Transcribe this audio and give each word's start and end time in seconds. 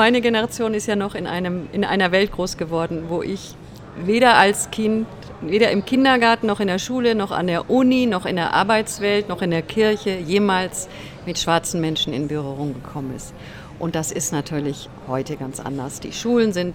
meine 0.00 0.22
Generation 0.22 0.72
ist 0.72 0.86
ja 0.86 0.96
noch 0.96 1.14
in, 1.14 1.26
einem, 1.26 1.68
in 1.72 1.84
einer 1.84 2.10
Welt 2.10 2.32
groß 2.32 2.56
geworden, 2.56 3.04
wo 3.08 3.20
ich 3.22 3.54
weder 4.02 4.38
als 4.38 4.70
Kind, 4.70 5.06
weder 5.42 5.70
im 5.72 5.84
Kindergarten 5.84 6.46
noch 6.46 6.58
in 6.58 6.68
der 6.68 6.78
Schule, 6.78 7.14
noch 7.14 7.32
an 7.32 7.48
der 7.48 7.68
Uni, 7.68 8.06
noch 8.06 8.24
in 8.24 8.36
der 8.36 8.54
Arbeitswelt, 8.54 9.28
noch 9.28 9.42
in 9.42 9.50
der 9.50 9.60
Kirche 9.60 10.16
jemals 10.16 10.88
mit 11.26 11.38
schwarzen 11.38 11.82
Menschen 11.82 12.14
in 12.14 12.28
Berührung 12.28 12.72
gekommen 12.72 13.14
ist. 13.14 13.34
Und 13.78 13.94
das 13.94 14.10
ist 14.10 14.32
natürlich 14.32 14.88
heute 15.06 15.36
ganz 15.36 15.60
anders. 15.60 16.00
Die 16.00 16.14
Schulen 16.14 16.54
sind 16.54 16.74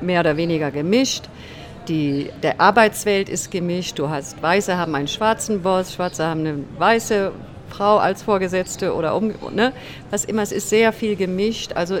mehr 0.00 0.20
oder 0.20 0.38
weniger 0.38 0.70
gemischt. 0.70 1.24
Die, 1.88 2.30
der 2.42 2.58
Arbeitswelt 2.58 3.28
ist 3.28 3.50
gemischt. 3.50 3.98
Du 3.98 4.08
hast 4.08 4.42
Weiße 4.42 4.78
haben 4.78 4.94
einen 4.94 5.08
schwarzen 5.08 5.60
Boss, 5.60 5.92
Schwarze 5.92 6.24
haben 6.24 6.40
eine 6.40 6.64
weiße 6.78 7.32
Frau 7.68 7.98
als 7.98 8.22
Vorgesetzte 8.22 8.94
oder 8.94 9.14
um, 9.14 9.34
ne? 9.52 9.74
was 10.10 10.24
immer. 10.24 10.40
Es 10.40 10.52
ist 10.52 10.70
sehr 10.70 10.94
viel 10.94 11.16
gemischt. 11.16 11.74
Also 11.74 11.98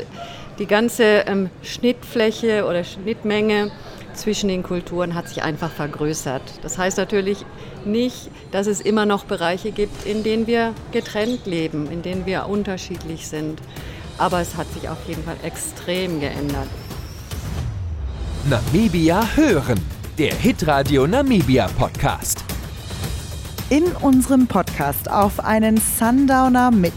die 0.58 0.66
ganze 0.66 1.24
ähm, 1.26 1.50
Schnittfläche 1.62 2.64
oder 2.66 2.84
Schnittmenge 2.84 3.70
zwischen 4.14 4.48
den 4.48 4.62
Kulturen 4.62 5.14
hat 5.14 5.28
sich 5.28 5.42
einfach 5.42 5.70
vergrößert. 5.70 6.42
Das 6.62 6.78
heißt 6.78 6.96
natürlich 6.96 7.44
nicht, 7.84 8.30
dass 8.50 8.66
es 8.66 8.80
immer 8.80 9.06
noch 9.06 9.24
Bereiche 9.24 9.70
gibt, 9.70 10.06
in 10.06 10.22
denen 10.22 10.46
wir 10.46 10.72
getrennt 10.92 11.46
leben, 11.46 11.90
in 11.90 12.02
denen 12.02 12.26
wir 12.26 12.46
unterschiedlich 12.46 13.28
sind. 13.28 13.60
Aber 14.18 14.40
es 14.40 14.56
hat 14.56 14.72
sich 14.72 14.88
auf 14.88 14.98
jeden 15.06 15.22
Fall 15.22 15.36
extrem 15.42 16.20
geändert. 16.20 16.68
Namibia 18.48 19.22
hören, 19.34 19.78
der 20.16 20.34
Hitradio 20.34 21.06
Namibia 21.06 21.68
Podcast. 21.76 22.44
In 23.68 23.84
unserem 24.00 24.46
Podcast 24.46 25.10
auf 25.10 25.44
einen 25.44 25.76
Sundowner 25.76 26.70
mit 26.70 26.92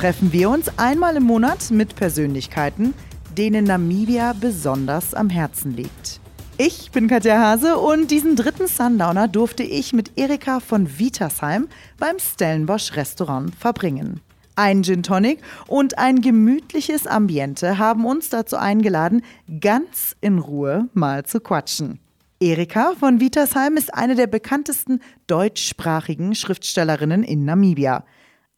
treffen 0.00 0.32
wir 0.32 0.48
uns 0.48 0.78
einmal 0.78 1.16
im 1.16 1.24
Monat 1.24 1.70
mit 1.70 1.94
Persönlichkeiten, 1.94 2.94
denen 3.36 3.66
Namibia 3.66 4.32
besonders 4.32 5.12
am 5.12 5.28
Herzen 5.28 5.76
liegt. 5.76 6.20
Ich 6.56 6.90
bin 6.90 7.06
Katja 7.06 7.38
Hase 7.38 7.76
und 7.76 8.10
diesen 8.10 8.34
dritten 8.34 8.66
Sundowner 8.66 9.28
durfte 9.28 9.62
ich 9.62 9.92
mit 9.92 10.12
Erika 10.16 10.60
von 10.60 10.98
Vitersheim 10.98 11.68
beim 11.98 12.18
Stellenbosch 12.18 12.96
Restaurant 12.96 13.54
verbringen. 13.54 14.22
Ein 14.56 14.84
Gin 14.84 15.02
Tonic 15.02 15.40
und 15.66 15.98
ein 15.98 16.22
gemütliches 16.22 17.06
Ambiente 17.06 17.76
haben 17.76 18.06
uns 18.06 18.30
dazu 18.30 18.56
eingeladen, 18.56 19.20
ganz 19.60 20.16
in 20.22 20.38
Ruhe 20.38 20.88
mal 20.94 21.26
zu 21.26 21.40
quatschen. 21.40 22.00
Erika 22.40 22.94
von 22.98 23.20
Vitersheim 23.20 23.76
ist 23.76 23.92
eine 23.92 24.14
der 24.14 24.28
bekanntesten 24.28 25.00
deutschsprachigen 25.26 26.34
Schriftstellerinnen 26.34 27.22
in 27.22 27.44
Namibia. 27.44 28.02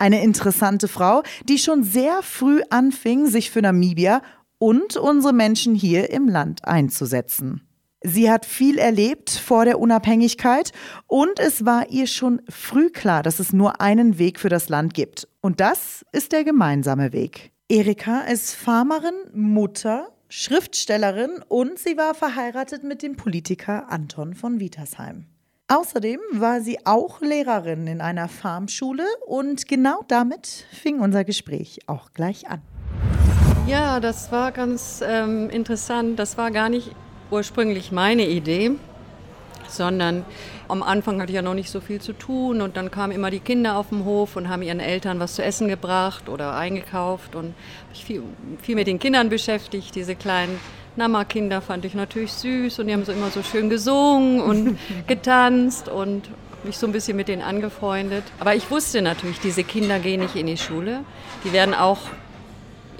Eine 0.03 0.21
interessante 0.25 0.89
Frau, 0.89 1.23
die 1.49 1.59
schon 1.59 1.85
sehr 1.85 2.25
früh 2.25 2.61
anfing, 2.71 3.29
sich 3.29 3.53
für 3.53 3.63
Namibia 3.63 4.21
und 4.59 4.97
unsere 4.97 5.33
Menschen 5.33 5.77
hier 5.77 6.11
im 6.11 6.27
Land 6.27 6.65
einzusetzen. 6.65 7.63
Sie 8.03 8.29
hat 8.29 8.45
viel 8.45 8.79
erlebt 8.79 9.31
vor 9.31 9.65
der 9.65 9.79
Unabhängigkeit 9.79 10.73
und 11.07 11.39
es 11.39 11.65
war 11.65 11.89
ihr 11.91 12.09
schon 12.09 12.43
früh 12.49 12.91
klar, 12.91 13.23
dass 13.23 13.39
es 13.39 13.53
nur 13.53 13.81
einen 13.81 14.19
Weg 14.19 14.41
für 14.41 14.49
das 14.49 14.69
Land 14.69 14.93
gibt. 14.93 15.29
Und 15.41 15.61
das 15.61 16.05
ist 16.11 16.33
der 16.33 16.43
gemeinsame 16.43 17.13
Weg. 17.13 17.53
Erika 17.69 18.23
ist 18.23 18.57
Farmerin, 18.57 19.15
Mutter, 19.33 20.09
Schriftstellerin 20.29 21.45
und 21.47 21.79
sie 21.79 21.97
war 21.97 22.15
verheiratet 22.15 22.83
mit 22.83 23.05
dem 23.05 23.15
Politiker 23.15 23.89
Anton 23.89 24.35
von 24.35 24.59
Wietersheim. 24.59 25.27
Außerdem 25.73 26.21
war 26.35 26.61
sie 26.61 26.85
auch 26.85 27.23
Lehrerin 27.23 27.87
in 27.87 28.03
einer 28.03 28.29
Farmschule 28.29 29.07
und 29.27 29.69
genau 29.69 30.05
damit 30.07 30.67
fing 30.71 31.01
unser 31.01 31.25
Gespräch 31.25 31.81
auch 31.87 32.13
gleich 32.13 32.47
an. 32.51 32.61
Ja, 33.67 33.99
das 33.99 34.31
war 34.31 34.53
ganz 34.53 35.03
ähm, 35.03 35.49
interessant. 35.49 36.19
Das 36.19 36.37
war 36.37 36.51
gar 36.51 36.69
nicht 36.69 36.91
ursprünglich 37.31 37.91
meine 37.91 38.29
Idee, 38.29 38.73
sondern 39.73 40.25
am 40.69 40.83
Anfang 40.83 41.21
hatte 41.21 41.33
ich 41.33 41.37
ja 41.37 41.43
noch 41.43 41.55
nicht 41.55 41.71
so 41.71 41.81
viel 41.81 42.01
zu 42.01 42.13
tun 42.13 42.61
und 42.61 42.77
dann 42.77 42.91
kamen 42.91 43.13
immer 43.13 43.31
die 43.31 43.41
Kinder 43.41 43.77
auf 43.77 43.89
den 43.89 44.05
Hof 44.05 44.37
und 44.37 44.49
haben 44.49 44.63
ihren 44.63 44.81
Eltern 44.81 45.21
was 45.21 45.35
zu 45.35 45.43
essen 45.43 45.69
gebracht 45.69 46.29
oder 46.29 46.55
eingekauft 46.55 47.35
und 47.35 47.55
ich 47.93 48.05
viel, 48.05 48.23
viel 48.61 48.75
mit 48.75 48.87
den 48.87 48.99
Kindern 48.99 49.29
beschäftigt. 49.29 49.95
Diese 49.95 50.15
kleinen 50.15 50.59
Nama-Kinder 50.97 51.61
fand 51.61 51.85
ich 51.85 51.95
natürlich 51.95 52.33
süß 52.33 52.79
und 52.79 52.87
die 52.87 52.93
haben 52.93 53.05
so 53.05 53.13
immer 53.13 53.31
so 53.31 53.43
schön 53.43 53.71
gesungen 53.71 54.41
und 54.41 54.79
getanzt 55.07 55.89
und 55.89 56.29
mich 56.65 56.79
so 56.79 56.87
ein 56.87 56.93
bisschen 56.93 57.17
mit 57.17 57.29
denen 57.29 57.43
angefreundet. 57.43 58.25
Aber 58.39 58.55
ich 58.55 58.71
wusste 58.71 59.03
natürlich, 59.03 59.41
diese 59.41 59.65
Kinder 59.65 59.99
gehen 59.99 60.21
nicht 60.21 60.37
in 60.37 60.47
die 60.47 60.57
Schule. 60.57 61.01
Die 61.45 61.53
werden 61.53 61.75
auch 61.75 61.99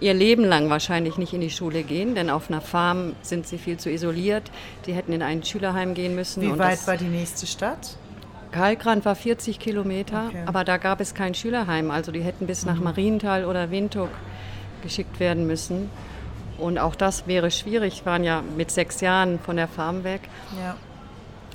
ihr 0.03 0.15
Leben 0.15 0.45
lang 0.45 0.69
wahrscheinlich 0.69 1.17
nicht 1.17 1.33
in 1.33 1.41
die 1.41 1.51
Schule 1.51 1.83
gehen, 1.85 2.15
denn 2.15 2.29
auf 2.29 2.51
einer 2.51 2.61
Farm 2.61 3.15
sind 3.23 3.47
sie 3.47 3.57
viel 3.57 3.79
zu 3.79 3.91
isoliert. 3.91 4.51
Die 4.87 4.93
hätten 4.93 5.13
in 5.13 5.23
ein 5.23 5.43
Schülerheim 5.43 5.95
gehen 5.95 6.15
müssen. 6.15 6.43
Wie 6.43 6.59
weit 6.59 6.87
war 6.87 6.97
die 6.97 7.05
nächste 7.05 7.47
Stadt? 7.47 7.97
Kalkrand 8.51 9.05
war 9.07 9.15
40 9.15 9.59
Kilometer, 9.59 10.27
okay. 10.29 10.43
aber 10.45 10.65
da 10.65 10.77
gab 10.77 11.01
es 11.01 11.15
kein 11.15 11.35
Schülerheim. 11.35 11.91
Also 11.91 12.13
die 12.13 12.21
hätten 12.21 12.47
bis 12.47 12.67
nach 12.67 12.77
mhm. 12.77 12.85
Marienthal 12.85 13.45
oder 13.47 13.71
Windhoek 13.71 14.11
geschickt 14.83 15.21
werden 15.21 15.47
müssen. 15.47 15.89
Und 16.59 16.79
auch 16.79 16.95
das 16.95 17.27
wäre 17.27 17.51
schwierig, 17.51 18.05
waren 18.05 18.25
ja 18.25 18.43
mit 18.57 18.71
sechs 18.71 19.01
Jahren 19.01 19.39
von 19.39 19.57
der 19.57 19.69
Farm 19.69 20.05
weg. 20.05 20.21
Ja. 20.61 20.77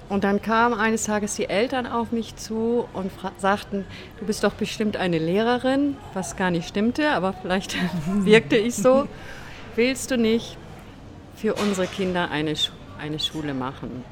Und 0.10 0.24
dann 0.24 0.42
kamen 0.42 0.80
eines 0.80 1.04
Tages 1.04 1.36
die 1.36 1.50
Eltern 1.50 1.86
auf 1.86 2.12
mich 2.12 2.36
zu 2.38 2.88
und 2.94 3.12
sagten, 3.38 3.86
du 4.20 4.26
bist 4.26 4.44
doch 4.44 4.54
bestimmt 4.54 4.96
eine 4.96 5.18
Lehrerin, 5.18 5.98
was 6.14 6.38
gar 6.38 6.50
nicht 6.50 6.70
stimmte, 6.70 7.12
aber 7.12 7.34
vielleicht 7.34 7.76
wirkte 8.08 8.56
ich 8.56 8.76
so. 8.76 9.08
Willst 9.76 10.12
du 10.12 10.18
nicht 10.18 10.58
für 11.36 11.54
unsere 11.56 11.88
Kinder 11.88 12.32
eine, 12.32 12.54
eine 13.00 13.20
Schule 13.20 13.54
machen? 13.54 14.06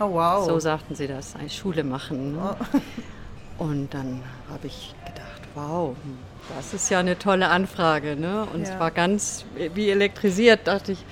Oh 0.00 0.14
wow. 0.14 0.44
So 0.44 0.58
sagten 0.58 0.94
sie 0.94 1.06
das, 1.06 1.36
eine 1.36 1.50
Schule 1.50 1.84
machen. 1.84 2.32
Ne? 2.32 2.56
Oh. 3.58 3.64
Und 3.64 3.92
dann 3.94 4.22
habe 4.50 4.66
ich 4.66 4.94
gedacht, 5.04 5.42
wow, 5.54 5.94
das 6.56 6.74
ist 6.74 6.90
ja 6.90 6.98
eine 6.98 7.18
tolle 7.18 7.48
Anfrage. 7.50 8.16
Ne? 8.16 8.46
Und 8.52 8.66
ja. 8.66 8.72
es 8.72 8.80
war 8.80 8.90
ganz 8.90 9.44
wie 9.74 9.90
elektrisiert, 9.90 10.66
dachte 10.66 10.92
ich, 10.92 11.04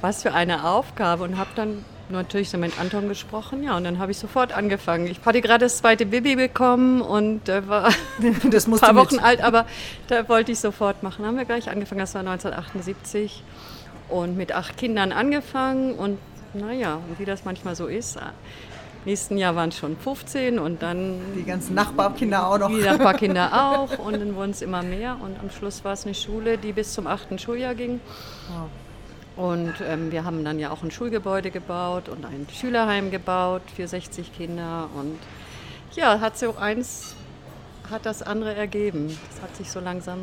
was 0.00 0.22
für 0.22 0.32
eine 0.32 0.66
Aufgabe 0.66 1.22
und 1.24 1.38
habe 1.38 1.50
dann 1.54 1.84
natürlich 2.12 2.50
so 2.50 2.58
mit 2.58 2.78
Anton 2.78 3.08
gesprochen, 3.08 3.62
ja, 3.62 3.76
und 3.76 3.84
dann 3.84 3.98
habe 3.98 4.12
ich 4.12 4.18
sofort 4.18 4.52
angefangen. 4.52 5.06
Ich 5.06 5.20
hatte 5.24 5.40
gerade 5.40 5.64
das 5.64 5.78
zweite 5.78 6.06
Baby 6.06 6.36
bekommen 6.36 7.00
und 7.00 7.48
äh, 7.48 7.66
war 7.68 7.90
das 8.50 8.66
ein 8.66 8.78
paar 8.78 8.94
Wochen 8.94 9.16
mit. 9.16 9.24
alt, 9.24 9.42
aber 9.42 9.66
da 10.08 10.28
wollte 10.28 10.52
ich 10.52 10.60
sofort 10.60 11.02
machen. 11.02 11.24
Haben 11.26 11.36
wir 11.36 11.44
gleich 11.44 11.70
angefangen, 11.70 12.00
das 12.00 12.14
war 12.14 12.20
1978 12.20 13.42
und 14.08 14.36
mit 14.36 14.52
acht 14.52 14.76
Kindern 14.76 15.12
angefangen 15.12 15.94
und 15.94 16.18
naja, 16.54 16.96
und 16.96 17.18
wie 17.18 17.24
das 17.24 17.44
manchmal 17.44 17.74
so 17.74 17.86
ist, 17.86 18.18
nächsten 19.04 19.36
Jahr 19.36 19.56
waren 19.56 19.70
es 19.70 19.78
schon 19.78 19.96
15 19.96 20.58
und 20.58 20.82
dann... 20.82 21.18
Die 21.34 21.44
ganzen 21.44 21.74
Nachbarkinder 21.74 22.46
auch 22.46 22.58
noch. 22.58 22.68
Die 22.68 22.82
Nachbarkinder 22.82 23.50
auch 23.52 23.98
und 23.98 24.20
dann 24.20 24.34
wurden 24.34 24.50
es 24.50 24.62
immer 24.62 24.82
mehr 24.82 25.16
und 25.20 25.38
am 25.40 25.50
Schluss 25.50 25.84
war 25.84 25.94
es 25.94 26.04
eine 26.04 26.14
Schule, 26.14 26.58
die 26.58 26.72
bis 26.72 26.92
zum 26.92 27.06
achten 27.06 27.38
Schuljahr 27.38 27.74
ging. 27.74 28.00
Wow. 28.50 28.68
Und 29.36 29.74
ähm, 29.86 30.12
wir 30.12 30.24
haben 30.24 30.44
dann 30.44 30.58
ja 30.58 30.70
auch 30.70 30.82
ein 30.82 30.90
Schulgebäude 30.90 31.50
gebaut 31.50 32.08
und 32.08 32.24
ein 32.24 32.46
Schülerheim 32.52 33.10
gebaut 33.10 33.62
für 33.74 33.88
60 33.88 34.34
Kinder. 34.36 34.88
Und 34.94 35.18
ja, 35.94 36.20
hat 36.20 36.38
so 36.38 36.56
eins, 36.56 37.14
hat 37.90 38.04
das 38.04 38.22
andere 38.22 38.54
ergeben. 38.54 39.18
Das 39.30 39.42
hat 39.42 39.56
sich 39.56 39.70
so 39.70 39.80
langsam 39.80 40.18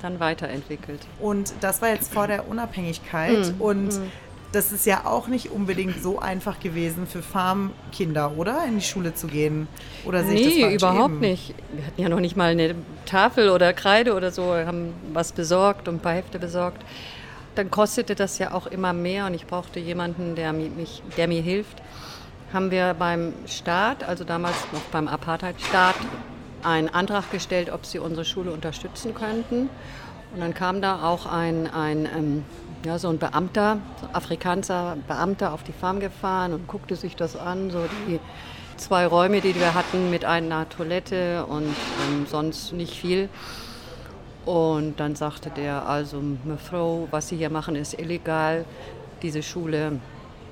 dann 0.00 0.20
weiterentwickelt. 0.20 1.00
Und 1.18 1.52
das 1.60 1.82
war 1.82 1.90
jetzt 1.90 2.12
vor 2.14 2.26
der 2.26 2.48
Unabhängigkeit. 2.48 3.58
Mm, 3.58 3.60
und 3.60 3.86
mm. 3.88 4.12
das 4.52 4.72
ist 4.72 4.86
ja 4.86 5.04
auch 5.04 5.28
nicht 5.28 5.50
unbedingt 5.50 6.02
so 6.02 6.18
einfach 6.18 6.60
gewesen 6.60 7.06
für 7.06 7.20
Farmkinder, 7.20 8.32
oder? 8.38 8.64
In 8.66 8.76
die 8.76 8.84
Schule 8.84 9.14
zu 9.14 9.26
gehen? 9.26 9.68
Oder 10.06 10.24
sehe 10.24 10.66
nee, 10.68 10.74
überhaupt 10.74 11.10
eben? 11.10 11.20
nicht. 11.20 11.54
Wir 11.74 11.86
hatten 11.86 12.00
ja 12.00 12.08
noch 12.08 12.20
nicht 12.20 12.36
mal 12.36 12.52
eine 12.52 12.74
Tafel 13.04 13.50
oder 13.50 13.74
Kreide 13.74 14.14
oder 14.14 14.30
so, 14.30 14.54
wir 14.54 14.66
haben 14.66 14.94
was 15.12 15.32
besorgt 15.32 15.88
und 15.88 15.96
ein 15.96 16.00
paar 16.00 16.14
Hefte 16.14 16.38
besorgt 16.38 16.82
dann 17.54 17.70
kostete 17.70 18.14
das 18.14 18.38
ja 18.38 18.52
auch 18.52 18.66
immer 18.66 18.92
mehr 18.92 19.26
und 19.26 19.34
ich 19.34 19.46
brauchte 19.46 19.80
jemanden, 19.80 20.34
der, 20.34 20.52
mich, 20.52 21.02
der 21.16 21.28
mir 21.28 21.42
hilft. 21.42 21.76
Haben 22.52 22.70
wir 22.70 22.94
beim 22.94 23.32
Staat, 23.46 24.02
also 24.04 24.24
damals 24.24 24.56
noch 24.72 24.82
beim 24.92 25.08
Apartheidstaat, 25.08 25.94
einen 26.62 26.88
Antrag 26.88 27.30
gestellt, 27.30 27.70
ob 27.70 27.86
sie 27.86 27.98
unsere 27.98 28.24
Schule 28.24 28.50
unterstützen 28.52 29.14
könnten. 29.14 29.70
Und 30.32 30.40
dann 30.40 30.54
kam 30.54 30.80
da 30.80 31.02
auch 31.02 31.26
ein, 31.26 31.68
ein 31.72 32.06
ähm, 32.06 32.44
ja, 32.84 32.98
so 32.98 33.08
ein 33.08 33.18
Beamter, 33.18 33.78
so 34.00 34.08
Afrikaner 34.12 34.96
Beamter 35.06 35.52
auf 35.52 35.62
die 35.62 35.72
Farm 35.72 36.00
gefahren 36.00 36.52
und 36.52 36.66
guckte 36.66 36.96
sich 36.96 37.16
das 37.16 37.36
an, 37.36 37.70
so 37.70 37.80
die 38.08 38.20
zwei 38.76 39.06
Räume, 39.06 39.40
die 39.40 39.54
wir 39.54 39.74
hatten 39.74 40.10
mit 40.10 40.24
einer 40.24 40.68
Toilette 40.68 41.44
und 41.46 41.74
ähm, 42.08 42.26
sonst 42.26 42.72
nicht 42.72 42.94
viel. 42.94 43.28
Und 44.46 44.98
dann 44.98 45.16
sagte 45.16 45.50
der, 45.50 45.86
also 45.86 46.22
Frau, 46.68 47.08
was 47.10 47.28
Sie 47.28 47.36
hier 47.36 47.50
machen, 47.50 47.76
ist 47.76 47.98
illegal. 47.98 48.64
Diese 49.22 49.42
Schule 49.42 50.00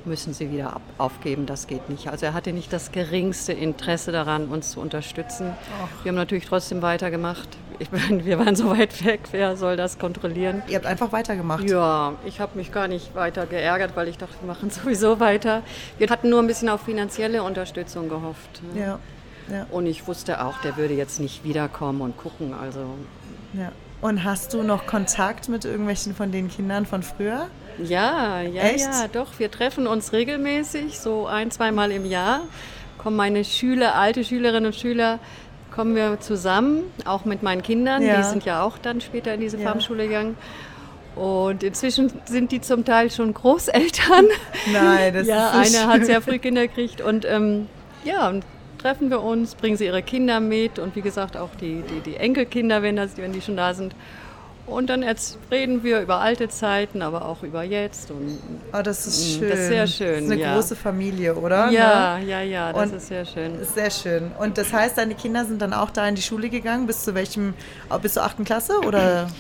müssen 0.05 0.33
Sie 0.33 0.51
wieder 0.51 0.75
ab, 0.75 0.83
aufgeben, 0.99 1.47
das 1.47 1.67
geht 1.67 1.89
nicht. 1.89 2.09
Also 2.09 2.27
er 2.27 2.35
hatte 2.35 2.53
nicht 2.53 2.73
das 2.73 2.93
geringste 2.93 3.53
Interesse 3.53 4.13
daran, 4.13 4.49
uns 4.49 4.73
zu 4.73 4.81
unterstützen. 4.81 5.53
Ach. 5.83 6.05
Wir 6.05 6.11
haben 6.11 6.17
natürlich 6.17 6.47
trotzdem 6.47 6.83
weitergemacht. 6.83 7.49
Ich 7.79 7.93
meine, 7.93 8.25
wir 8.25 8.39
waren 8.39 8.57
so 8.57 8.71
weit 8.71 9.05
weg, 9.05 9.21
wer 9.31 9.57
soll 9.57 9.77
das 9.77 9.99
kontrollieren? 9.99 10.63
Ihr 10.67 10.77
habt 10.77 10.87
einfach 10.87 11.13
weitergemacht? 11.13 11.69
Ja, 11.69 12.15
ich 12.25 12.41
habe 12.41 12.57
mich 12.59 12.73
gar 12.73 12.89
nicht 12.89 13.15
weiter 13.15 13.47
geärgert, 13.47 13.93
weil 13.95 14.09
ich 14.09 14.19
dachte, 14.19 14.35
wir 14.41 14.49
machen 14.49 14.71
sowieso 14.71 15.21
weiter. 15.21 15.63
Wir 15.99 16.09
hatten 16.11 16.31
nur 16.31 16.41
ein 16.41 16.47
bisschen 16.47 16.69
auf 16.69 16.83
finanzielle 16.83 17.43
Unterstützung 17.43 18.09
gehofft. 18.09 18.63
Ja. 18.75 18.99
ja. 19.51 19.67
Und 19.71 19.87
ich 19.87 20.07
wusste 20.09 20.45
auch, 20.45 20.59
der 20.59 20.77
würde 20.77 20.95
jetzt 20.95 21.21
nicht 21.21 21.45
wiederkommen 21.45 22.01
und 22.01 22.17
gucken. 22.17 22.53
Also. 22.53 22.81
Ja. 23.53 23.73
Und 24.01 24.23
hast 24.23 24.55
du 24.55 24.63
noch 24.63 24.87
Kontakt 24.87 25.49
mit 25.49 25.65
irgendwelchen 25.65 26.15
von 26.15 26.31
den 26.31 26.49
Kindern 26.49 26.87
von 26.87 27.03
früher? 27.03 27.49
Ja, 27.83 28.41
ja, 28.41 28.63
Echt? 28.63 28.85
ja, 28.85 29.09
doch. 29.13 29.39
Wir 29.39 29.51
treffen 29.51 29.87
uns 29.87 30.13
regelmäßig, 30.13 30.99
so 30.99 31.27
ein, 31.27 31.51
zweimal 31.51 31.91
im 31.91 32.05
Jahr. 32.05 32.43
Kommen 32.97 33.17
meine 33.17 33.45
Schüler, 33.45 33.95
alte 33.95 34.25
Schülerinnen 34.25 34.67
und 34.67 34.75
Schüler, 34.75 35.19
kommen 35.71 35.95
wir 35.95 36.19
zusammen, 36.21 36.83
auch 37.05 37.25
mit 37.25 37.43
meinen 37.43 37.63
Kindern. 37.63 38.03
Ja. 38.03 38.19
Die 38.19 38.25
sind 38.25 38.45
ja 38.45 38.63
auch 38.63 38.79
dann 38.79 39.01
später 39.01 39.35
in 39.35 39.41
diese 39.41 39.59
ja. 39.59 39.69
Farmschule 39.69 40.09
gegangen. 40.09 40.37
Und 41.15 41.65
inzwischen 41.65 42.13
sind 42.27 42.53
die 42.53 42.61
zum 42.61 42.85
Teil 42.85 43.11
schon 43.11 43.35
Großeltern. 43.35 44.27
Nein, 44.73 45.15
das 45.15 45.27
ja, 45.27 45.63
ist 45.63 45.73
so 45.73 45.79
eine 45.79 45.93
hat 45.93 46.07
sehr 46.07 46.21
früh 46.23 46.39
Kinder 46.39 46.67
gekriegt 46.67 47.01
und 47.01 47.25
ähm, 47.25 47.67
ja, 48.05 48.29
und 48.29 48.45
treffen 48.79 49.11
wir 49.11 49.23
uns, 49.23 49.55
bringen 49.55 49.77
sie 49.77 49.87
ihre 49.87 50.03
Kinder 50.03 50.41
mit 50.41 50.79
und 50.79 50.97
wie 50.97 51.03
gesagt 51.03 51.37
auch 51.37 51.51
die, 51.61 51.83
die, 51.83 52.01
die 52.01 52.17
Enkelkinder, 52.17 52.83
wenn, 52.83 52.97
das, 52.97 53.17
wenn 53.17 53.33
die 53.33 53.41
schon 53.41 53.57
da 53.57 53.75
sind. 53.75 53.95
Und 54.69 54.91
dann 54.91 55.03
reden 55.51 55.83
wir 55.83 56.03
über 56.03 56.21
alte 56.21 56.51
Zeiten, 56.51 57.01
aber 57.01 57.25
auch 57.25 57.43
über 57.43 57.63
jetzt. 57.63 58.11
Und 58.11 58.39
oh, 58.73 58.83
das 58.83 59.07
ist 59.07 59.39
schön. 59.39 59.49
Mm, 59.49 59.51
das 59.51 59.59
ist 59.61 59.69
sehr 59.69 59.87
schön. 59.87 60.15
Das 60.15 60.25
ist 60.25 60.31
eine 60.31 60.41
ja. 60.41 60.55
große 60.55 60.77
Familie, 60.77 61.35
oder? 61.37 61.71
Ja, 61.71 62.19
ja, 62.19 62.43
ja, 62.43 62.73
das 62.75 62.91
und 62.91 62.97
ist 62.97 63.09
sehr 63.09 63.25
schön. 63.25 63.53
Sehr 63.75 63.91
schön. 63.91 64.31
Und 64.39 64.59
das 64.59 64.73
heißt, 64.73 64.99
deine 64.99 65.15
Kinder 65.15 65.47
sind 65.47 65.63
dann 65.63 65.73
auch 65.73 65.91
da 65.91 66.07
in 66.07 66.17
die 66.17 66.23
Schule 66.23 66.51
gegangen, 66.51 66.87
bis 66.87 67.03
zu 67.03 67.15
welchem, 67.15 67.55
bis 68.03 68.15
zur 68.15 68.25
achten 68.25 68.45
Klasse 68.45 68.79
oder? 68.87 69.29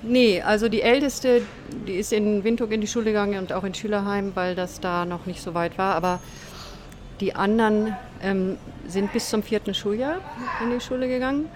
Nee, 0.00 0.42
also 0.42 0.68
die 0.68 0.82
Älteste, 0.82 1.42
die 1.88 1.94
ist 1.94 2.12
in 2.12 2.44
Windhoek 2.44 2.70
in 2.70 2.80
die 2.80 2.86
Schule 2.86 3.06
gegangen 3.06 3.36
und 3.36 3.52
auch 3.52 3.64
in 3.64 3.74
Schülerheim, 3.74 4.30
weil 4.34 4.54
das 4.54 4.78
da 4.78 5.04
noch 5.04 5.26
nicht 5.26 5.42
so 5.42 5.54
weit 5.54 5.76
war. 5.76 5.96
Aber 5.96 6.20
die 7.20 7.34
anderen 7.34 7.96
ähm, 8.22 8.58
sind 8.86 9.12
bis 9.12 9.28
zum 9.28 9.42
vierten 9.42 9.74
Schuljahr 9.74 10.16
in 10.62 10.70
die 10.70 10.80
Schule 10.80 11.08
gegangen. 11.08 11.48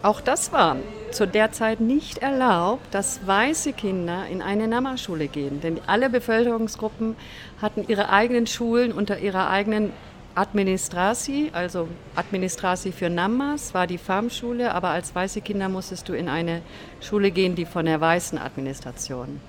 Auch 0.00 0.20
das 0.20 0.52
war 0.52 0.76
zu 1.10 1.26
der 1.26 1.50
Zeit 1.50 1.80
nicht 1.80 2.18
erlaubt, 2.18 2.86
dass 2.92 3.26
weiße 3.26 3.72
Kinder 3.72 4.26
in 4.30 4.42
eine 4.42 4.68
Nama-Schule 4.68 5.26
gehen. 5.26 5.60
Denn 5.60 5.80
alle 5.88 6.08
Bevölkerungsgruppen 6.08 7.16
hatten 7.60 7.84
ihre 7.88 8.10
eigenen 8.10 8.46
Schulen 8.46 8.92
unter 8.92 9.18
ihrer 9.18 9.50
eigenen 9.50 9.92
Administrasi, 10.36 11.50
also 11.52 11.88
Administrasi 12.14 12.92
für 12.92 13.10
Namas 13.10 13.74
war 13.74 13.88
die 13.88 13.98
Farmschule, 13.98 14.72
aber 14.72 14.90
als 14.90 15.12
weiße 15.12 15.40
Kinder 15.40 15.68
musstest 15.68 16.08
du 16.08 16.12
in 16.12 16.28
eine 16.28 16.62
Schule 17.00 17.32
gehen, 17.32 17.56
die 17.56 17.64
von 17.66 17.86
der 17.86 18.00
weißen 18.00 18.38
Administration 18.38 19.40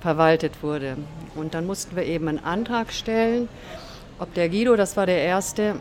verwaltet 0.00 0.60
wurde. 0.60 0.96
Und 1.36 1.54
dann 1.54 1.66
mussten 1.66 1.94
wir 1.94 2.04
eben 2.04 2.26
einen 2.26 2.44
Antrag 2.44 2.92
stellen, 2.92 3.48
ob 4.18 4.32
der 4.34 4.48
Guido, 4.48 4.76
das 4.76 4.96
war 4.96 5.06
der 5.06 5.18
Erste, 5.18 5.76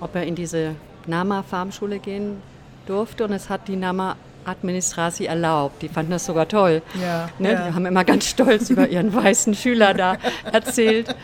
ob 0.00 0.14
er 0.14 0.24
in 0.24 0.34
diese 0.34 0.74
Nama-Farmschule 1.06 1.98
gehen 1.98 2.42
durfte 2.86 3.24
und 3.24 3.32
es 3.32 3.48
hat 3.48 3.68
die 3.68 3.76
Nama 3.76 4.16
Administrasi 4.44 5.24
erlaubt. 5.24 5.82
Die 5.82 5.88
fanden 5.88 6.12
das 6.12 6.26
sogar 6.26 6.46
toll. 6.48 6.82
Ja, 7.00 7.28
ne? 7.38 7.52
ja. 7.52 7.68
Die 7.68 7.74
haben 7.74 7.86
immer 7.86 8.04
ganz 8.04 8.26
stolz 8.26 8.70
über 8.70 8.88
ihren 8.88 9.14
weißen 9.14 9.54
Schüler 9.54 9.94
da 9.94 10.16
erzählt. 10.52 11.14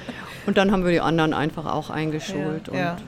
Und 0.46 0.56
dann 0.56 0.72
haben 0.72 0.84
wir 0.84 0.90
die 0.90 1.00
anderen 1.00 1.34
einfach 1.34 1.66
auch 1.66 1.90
eingeschult. 1.90 2.68
Ja. 2.72 2.92
Und 2.92 3.02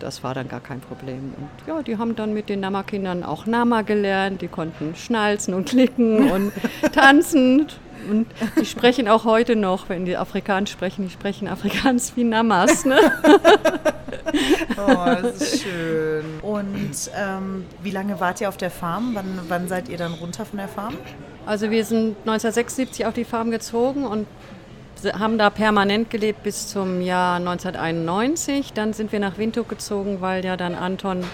das 0.00 0.22
war 0.22 0.34
dann 0.34 0.48
gar 0.48 0.60
kein 0.60 0.80
Problem. 0.80 1.34
Und 1.36 1.48
ja, 1.66 1.82
die 1.82 1.96
haben 1.96 2.14
dann 2.14 2.34
mit 2.34 2.48
den 2.48 2.60
Nama-Kindern 2.60 3.22
auch 3.22 3.46
Nama 3.46 3.82
gelernt. 3.82 4.42
Die 4.42 4.48
konnten 4.48 4.94
schnalzen 4.94 5.54
und 5.54 5.68
klicken 5.68 6.30
und 6.30 6.52
tanzen. 6.92 7.66
Und 8.10 8.26
die 8.60 8.66
sprechen 8.66 9.08
auch 9.08 9.24
heute 9.24 9.56
noch, 9.56 9.88
wenn 9.88 10.04
die 10.04 10.16
Afrikaans 10.16 10.70
sprechen, 10.70 11.04
die 11.04 11.10
sprechen 11.10 11.48
Afrikaans 11.48 12.16
wie 12.16 12.24
Namas. 12.24 12.84
Ne? 12.84 12.98
oh, 14.76 15.22
das 15.22 15.40
ist 15.40 15.62
schön. 15.62 16.24
Und 16.42 17.10
ähm, 17.16 17.64
wie 17.82 17.90
lange 17.90 18.20
wart 18.20 18.40
ihr 18.40 18.48
auf 18.48 18.56
der 18.56 18.70
Farm? 18.70 19.10
Wann, 19.14 19.40
wann 19.48 19.68
seid 19.68 19.88
ihr 19.88 19.98
dann 19.98 20.14
runter 20.14 20.44
von 20.44 20.58
der 20.58 20.68
Farm? 20.68 20.94
Also 21.46 21.70
wir 21.70 21.84
sind 21.84 22.16
1976 22.20 23.06
auf 23.06 23.14
die 23.14 23.24
Farm 23.24 23.50
gezogen 23.50 24.04
und 24.04 24.26
haben 25.12 25.36
da 25.36 25.50
permanent 25.50 26.10
gelebt 26.10 26.42
bis 26.42 26.68
zum 26.68 27.00
Jahr 27.00 27.36
1991. 27.36 28.72
Dann 28.72 28.92
sind 28.92 29.12
wir 29.12 29.20
nach 29.20 29.36
Windhoek 29.38 29.68
gezogen, 29.68 30.20
weil 30.20 30.44
ja 30.44 30.56
dann 30.56 30.74
Anton 30.74 31.24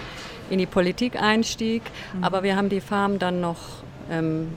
in 0.49 0.59
die 0.59 0.65
Politik 0.65 1.21
einstieg. 1.21 1.83
Mhm. 2.13 2.23
Aber 2.23 2.43
wir 2.43 2.55
haben 2.55 2.69
die 2.69 2.81
Farm 2.81 3.19
dann 3.19 3.39
noch 3.39 3.57
ähm, 4.11 4.49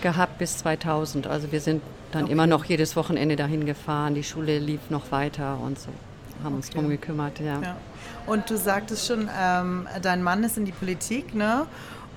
gehabt 0.00 0.38
bis 0.38 0.58
2000. 0.58 1.26
Also 1.26 1.52
wir 1.52 1.60
sind 1.60 1.82
dann 2.12 2.24
okay. 2.24 2.32
immer 2.32 2.46
noch 2.46 2.64
jedes 2.64 2.96
Wochenende 2.96 3.36
dahin 3.36 3.66
gefahren. 3.66 4.14
Die 4.14 4.24
Schule 4.24 4.58
lief 4.58 4.90
noch 4.90 5.10
weiter 5.10 5.58
und 5.60 5.78
so 5.78 5.90
haben 6.42 6.56
uns 6.56 6.68
okay. 6.68 6.78
drum 6.78 6.88
gekümmert, 6.88 7.40
ja. 7.40 7.60
ja. 7.60 7.76
Und 8.26 8.50
du 8.50 8.56
sagtest 8.56 9.06
schon, 9.06 9.28
ähm, 9.38 9.86
dein 10.00 10.22
Mann 10.22 10.44
ist 10.44 10.58
in 10.58 10.64
die 10.64 10.72
Politik, 10.72 11.34
ne? 11.34 11.66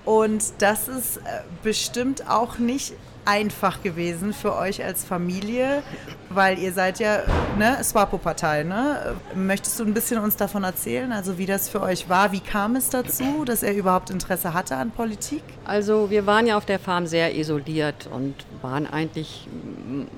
Und 0.05 0.43
das 0.59 0.87
ist 0.87 1.17
äh, 1.17 1.21
bestimmt 1.63 2.29
auch 2.29 2.57
nicht 2.59 2.93
einfach 3.25 3.81
gewesen 3.81 4.33
für 4.33 4.55
euch 4.55 4.83
als 4.83 5.03
Familie, 5.03 5.81
weil 6.29 6.59
ihr 6.59 6.71
seid 6.71 6.99
ja 6.99 7.23
ne, 7.57 7.83
SWAPO-Partei. 7.83 8.63
Ne? 8.63 9.15
Möchtest 9.33 9.79
du 9.79 9.83
ein 9.83 9.93
bisschen 9.93 10.19
uns 10.19 10.35
davon 10.35 10.63
erzählen, 10.63 11.11
also 11.11 11.37
wie 11.37 11.47
das 11.47 11.67
für 11.67 11.81
euch 11.81 12.07
war? 12.07 12.31
Wie 12.31 12.39
kam 12.39 12.75
es 12.75 12.89
dazu, 12.89 13.43
dass 13.43 13.63
er 13.63 13.73
überhaupt 13.73 14.11
Interesse 14.11 14.53
hatte 14.53 14.75
an 14.75 14.91
Politik? 14.91 15.43
Also 15.65 16.09
wir 16.11 16.25
waren 16.27 16.45
ja 16.45 16.55
auf 16.57 16.65
der 16.65 16.79
Farm 16.79 17.07
sehr 17.07 17.35
isoliert 17.35 18.07
und 18.13 18.35
waren 18.61 18.85
eigentlich 18.85 19.47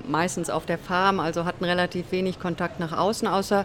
meistens 0.06 0.50
auf 0.50 0.66
der 0.66 0.78
Farm, 0.78 1.18
also 1.20 1.44
hatten 1.44 1.64
relativ 1.64 2.12
wenig 2.12 2.38
Kontakt 2.38 2.78
nach 2.78 2.96
außen, 2.96 3.26
außer 3.26 3.64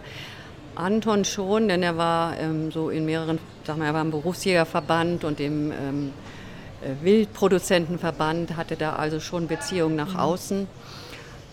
Anton 0.76 1.24
schon, 1.24 1.68
denn 1.68 1.82
er 1.82 1.96
war 1.96 2.38
ähm, 2.38 2.70
so 2.70 2.90
in 2.90 3.04
mehreren, 3.04 3.38
sag 3.64 3.78
mal, 3.78 3.86
er 3.86 3.94
war 3.94 4.02
im 4.02 4.10
Berufsjägerverband 4.10 5.24
und 5.24 5.40
im 5.40 5.72
ähm, 5.72 6.12
äh, 6.82 7.04
Wildproduzentenverband, 7.04 8.56
hatte 8.56 8.76
da 8.76 8.94
also 8.94 9.20
schon 9.20 9.46
Beziehungen 9.46 9.96
nach 9.96 10.14
mhm. 10.14 10.20
außen. 10.20 10.68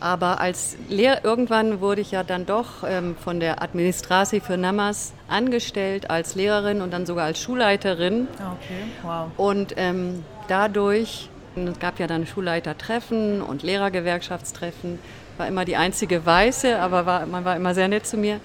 Aber 0.01 0.41
als 0.41 0.77
Lehr 0.89 1.23
irgendwann 1.23 1.79
wurde 1.79 2.01
ich 2.01 2.09
ja 2.09 2.23
dann 2.23 2.47
doch 2.47 2.83
ähm, 2.83 3.15
von 3.23 3.39
der 3.39 3.61
Administrasi 3.61 4.41
für 4.41 4.57
Namas 4.57 5.13
angestellt 5.27 6.09
als 6.09 6.33
Lehrerin 6.33 6.81
und 6.81 6.91
dann 6.91 7.05
sogar 7.05 7.25
als 7.25 7.39
Schulleiterin. 7.39 8.27
Okay, 8.33 8.83
wow. 9.03 9.27
Und 9.37 9.75
ähm, 9.77 10.23
dadurch, 10.47 11.29
es 11.55 11.79
gab 11.79 11.99
ja 11.99 12.07
dann 12.07 12.25
Schulleitertreffen 12.25 13.43
und 13.43 13.61
Lehrergewerkschaftstreffen, 13.61 14.97
war 15.37 15.47
immer 15.47 15.65
die 15.65 15.75
einzige 15.75 16.25
Weiße, 16.25 16.79
aber 16.79 17.05
war, 17.05 17.27
man 17.27 17.45
war 17.45 17.55
immer 17.55 17.75
sehr 17.75 17.87
nett 17.87 18.07
zu 18.07 18.17
mir, 18.17 18.39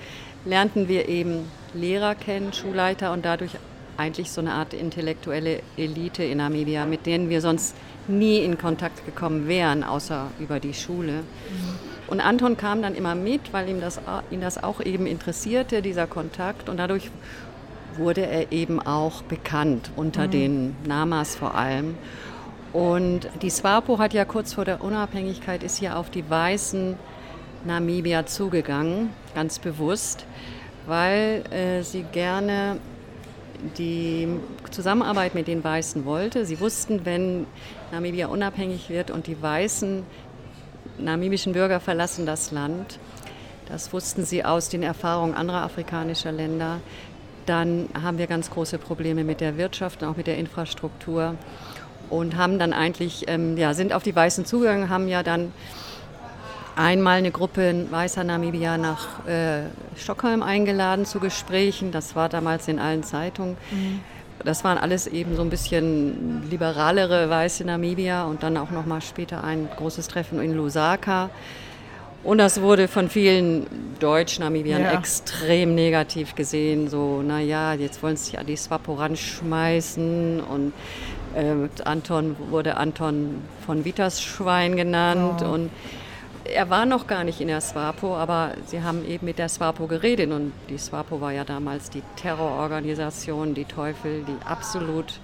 lernten 0.47 0.89
wir 0.89 1.09
eben 1.09 1.51
Lehrer 1.75 2.15
kennen, 2.15 2.53
Schulleiter 2.53 3.13
und 3.13 3.25
dadurch 3.25 3.53
eigentlich 3.97 4.31
so 4.31 4.41
eine 4.41 4.53
Art 4.53 4.75
intellektuelle 4.75 5.61
Elite 5.77 6.23
in 6.23 6.39
Namibia, 6.39 6.87
mit 6.87 7.07
denen 7.07 7.29
wir 7.29 7.41
sonst 7.41 7.75
nie 8.09 8.39
in 8.39 8.59
Kontakt 8.59 9.05
gekommen 9.05 9.49
wären, 9.49 9.83
außer 9.83 10.29
über 10.39 10.61
die 10.61 10.75
Schule. 10.75 11.23
Und 12.07 12.21
Anton 12.21 12.57
kam 12.57 12.83
dann 12.83 12.95
immer 12.95 13.15
mit, 13.15 13.53
weil 13.53 13.69
ihm 13.69 13.81
das, 13.81 14.01
ihn 14.31 14.41
das 14.41 14.63
auch 14.63 14.81
eben 14.81 15.07
interessierte, 15.07 15.83
dieser 15.83 16.07
Kontakt. 16.07 16.69
Und 16.69 16.77
dadurch 16.77 17.11
wurde 17.97 18.27
er 18.27 18.53
eben 18.53 18.81
auch 18.81 19.23
bekannt, 19.23 19.91
unter 19.97 20.27
mhm. 20.27 20.31
den 20.31 20.77
Namas 20.85 21.35
vor 21.35 21.55
allem. 21.55 21.97
Und 22.73 23.29
die 23.43 23.51
SWAPO 23.51 23.99
hat 23.99 24.13
ja 24.13 24.25
kurz 24.25 24.53
vor 24.53 24.65
der 24.65 24.85
Unabhängigkeit, 24.85 25.63
ist 25.63 25.81
ja 25.81 25.97
auf 25.97 26.11
die 26.11 26.29
weißen 26.29 26.97
Namibia 27.67 28.27
zugegangen, 28.27 29.11
ganz 29.35 29.59
bewusst, 29.59 30.25
weil 30.87 31.43
äh, 31.51 31.83
sie 31.83 32.05
gerne 32.13 32.79
die 33.77 34.29
Zusammenarbeit 34.71 35.35
mit 35.35 35.49
den 35.49 35.65
Weißen 35.65 36.05
wollte. 36.05 36.47
Sie 36.47 36.61
wussten, 36.61 37.05
wenn 37.05 37.47
Namibia 37.91 38.29
unabhängig 38.29 38.89
wird 38.89 39.11
und 39.11 39.27
die 39.27 39.41
weißen 39.41 40.05
namibischen 40.99 41.53
Bürger 41.53 41.81
verlassen 41.81 42.27
das 42.27 42.53
Land, 42.53 42.99
das 43.69 43.93
wussten 43.93 44.25
sie 44.25 44.45
aus 44.45 44.69
den 44.69 44.83
Erfahrungen 44.83 45.35
anderer 45.35 45.63
afrikanischer 45.63 46.31
Länder, 46.33 46.81
dann 47.47 47.89
haben 48.01 48.19
wir 48.19 48.27
ganz 48.27 48.51
große 48.51 48.79
Probleme 48.79 49.25
mit 49.25 49.41
der 49.41 49.57
Wirtschaft 49.57 50.03
und 50.03 50.09
auch 50.09 50.17
mit 50.17 50.27
der 50.27 50.37
Infrastruktur 50.37 51.35
und 52.11 52.37
haben 52.37 52.59
dann 52.59 52.73
eigentlich, 52.73 53.25
ähm, 53.29 53.57
ja, 53.57 53.75
sind 53.75 53.93
auf 53.93 54.03
die 54.03 54.15
Weißen 54.15 54.45
zugegangen, 54.45 54.89
haben 54.89 55.09
ja 55.09 55.23
dann 55.23 55.53
einmal 56.77 57.19
eine 57.19 57.31
Gruppe 57.31 57.87
weißer 57.91 58.23
Namibier 58.23 58.77
nach 58.79 59.27
äh, 59.27 59.63
Stockholm 59.97 60.43
eingeladen 60.43 61.05
zu 61.07 61.19
Gesprächen. 61.19 61.91
Das 61.91 62.15
war 62.15 62.29
damals 62.29 62.69
in 62.69 62.79
allen 62.79 63.03
Zeitungen. 63.03 63.57
Mhm. 63.71 64.01
Das 64.45 64.63
waren 64.63 64.79
alles 64.79 65.07
eben 65.07 65.35
so 65.35 65.43
ein 65.43 65.51
bisschen 65.51 66.49
liberalere 66.51 67.29
weiße 67.31 67.65
Namibier 67.65 68.27
und 68.29 68.43
dann 68.43 68.57
auch 68.59 68.71
noch 68.71 68.87
mal 68.87 69.01
später 69.01 69.43
ein 69.43 69.69
großes 69.77 70.09
Treffen 70.09 70.41
in 70.41 70.55
Lusaka. 70.55 71.31
Und 72.23 72.39
das 72.39 72.61
wurde 72.61 72.89
von 72.89 73.09
vielen 73.09 73.67
Deutsch-Namibiern 74.01 74.83
Ja. 74.83 74.93
extrem 74.93 75.75
negativ 75.75 76.35
gesehen. 76.35 76.89
So, 76.89 77.23
naja, 77.23 77.73
jetzt 77.75 78.03
wollen 78.03 78.17
sie 78.17 78.25
sich 78.25 78.39
an 78.39 78.47
die 78.47 78.57
SWAPO 78.57 78.95
ranschmeißen. 78.95 80.41
Und 80.41 80.73
äh, 81.35 81.55
Anton 81.85 82.37
wurde 82.51 82.77
Anton 82.77 83.43
von 83.65 83.85
Wittersschwein 83.85 84.77
genannt. 84.77 85.43
Oh. 85.43 85.53
Und 85.55 85.71
er 86.55 86.71
war 86.71 86.87
noch 86.87 87.07
gar 87.07 87.25
nicht 87.25 87.41
in 87.41 87.49
der 87.49 87.61
SWAPO, 87.61 88.17
aber 88.17 88.53
sie 88.67 88.83
haben 88.83 89.05
eben 89.07 89.27
mit 89.27 89.39
der 89.39 89.49
SWAPO 89.49 89.87
geredet. 89.87 90.31
Und 90.31 90.53
die 90.69 90.79
SWAPO 90.79 91.21
war 91.21 91.33
ja 91.33 91.45
damals 91.45 91.91
die 91.91 92.03
Terrororganisation, 92.17 93.55
die 93.55 93.65
Teufel, 93.65 94.25
die 94.25 94.37
absolut, 94.45 95.21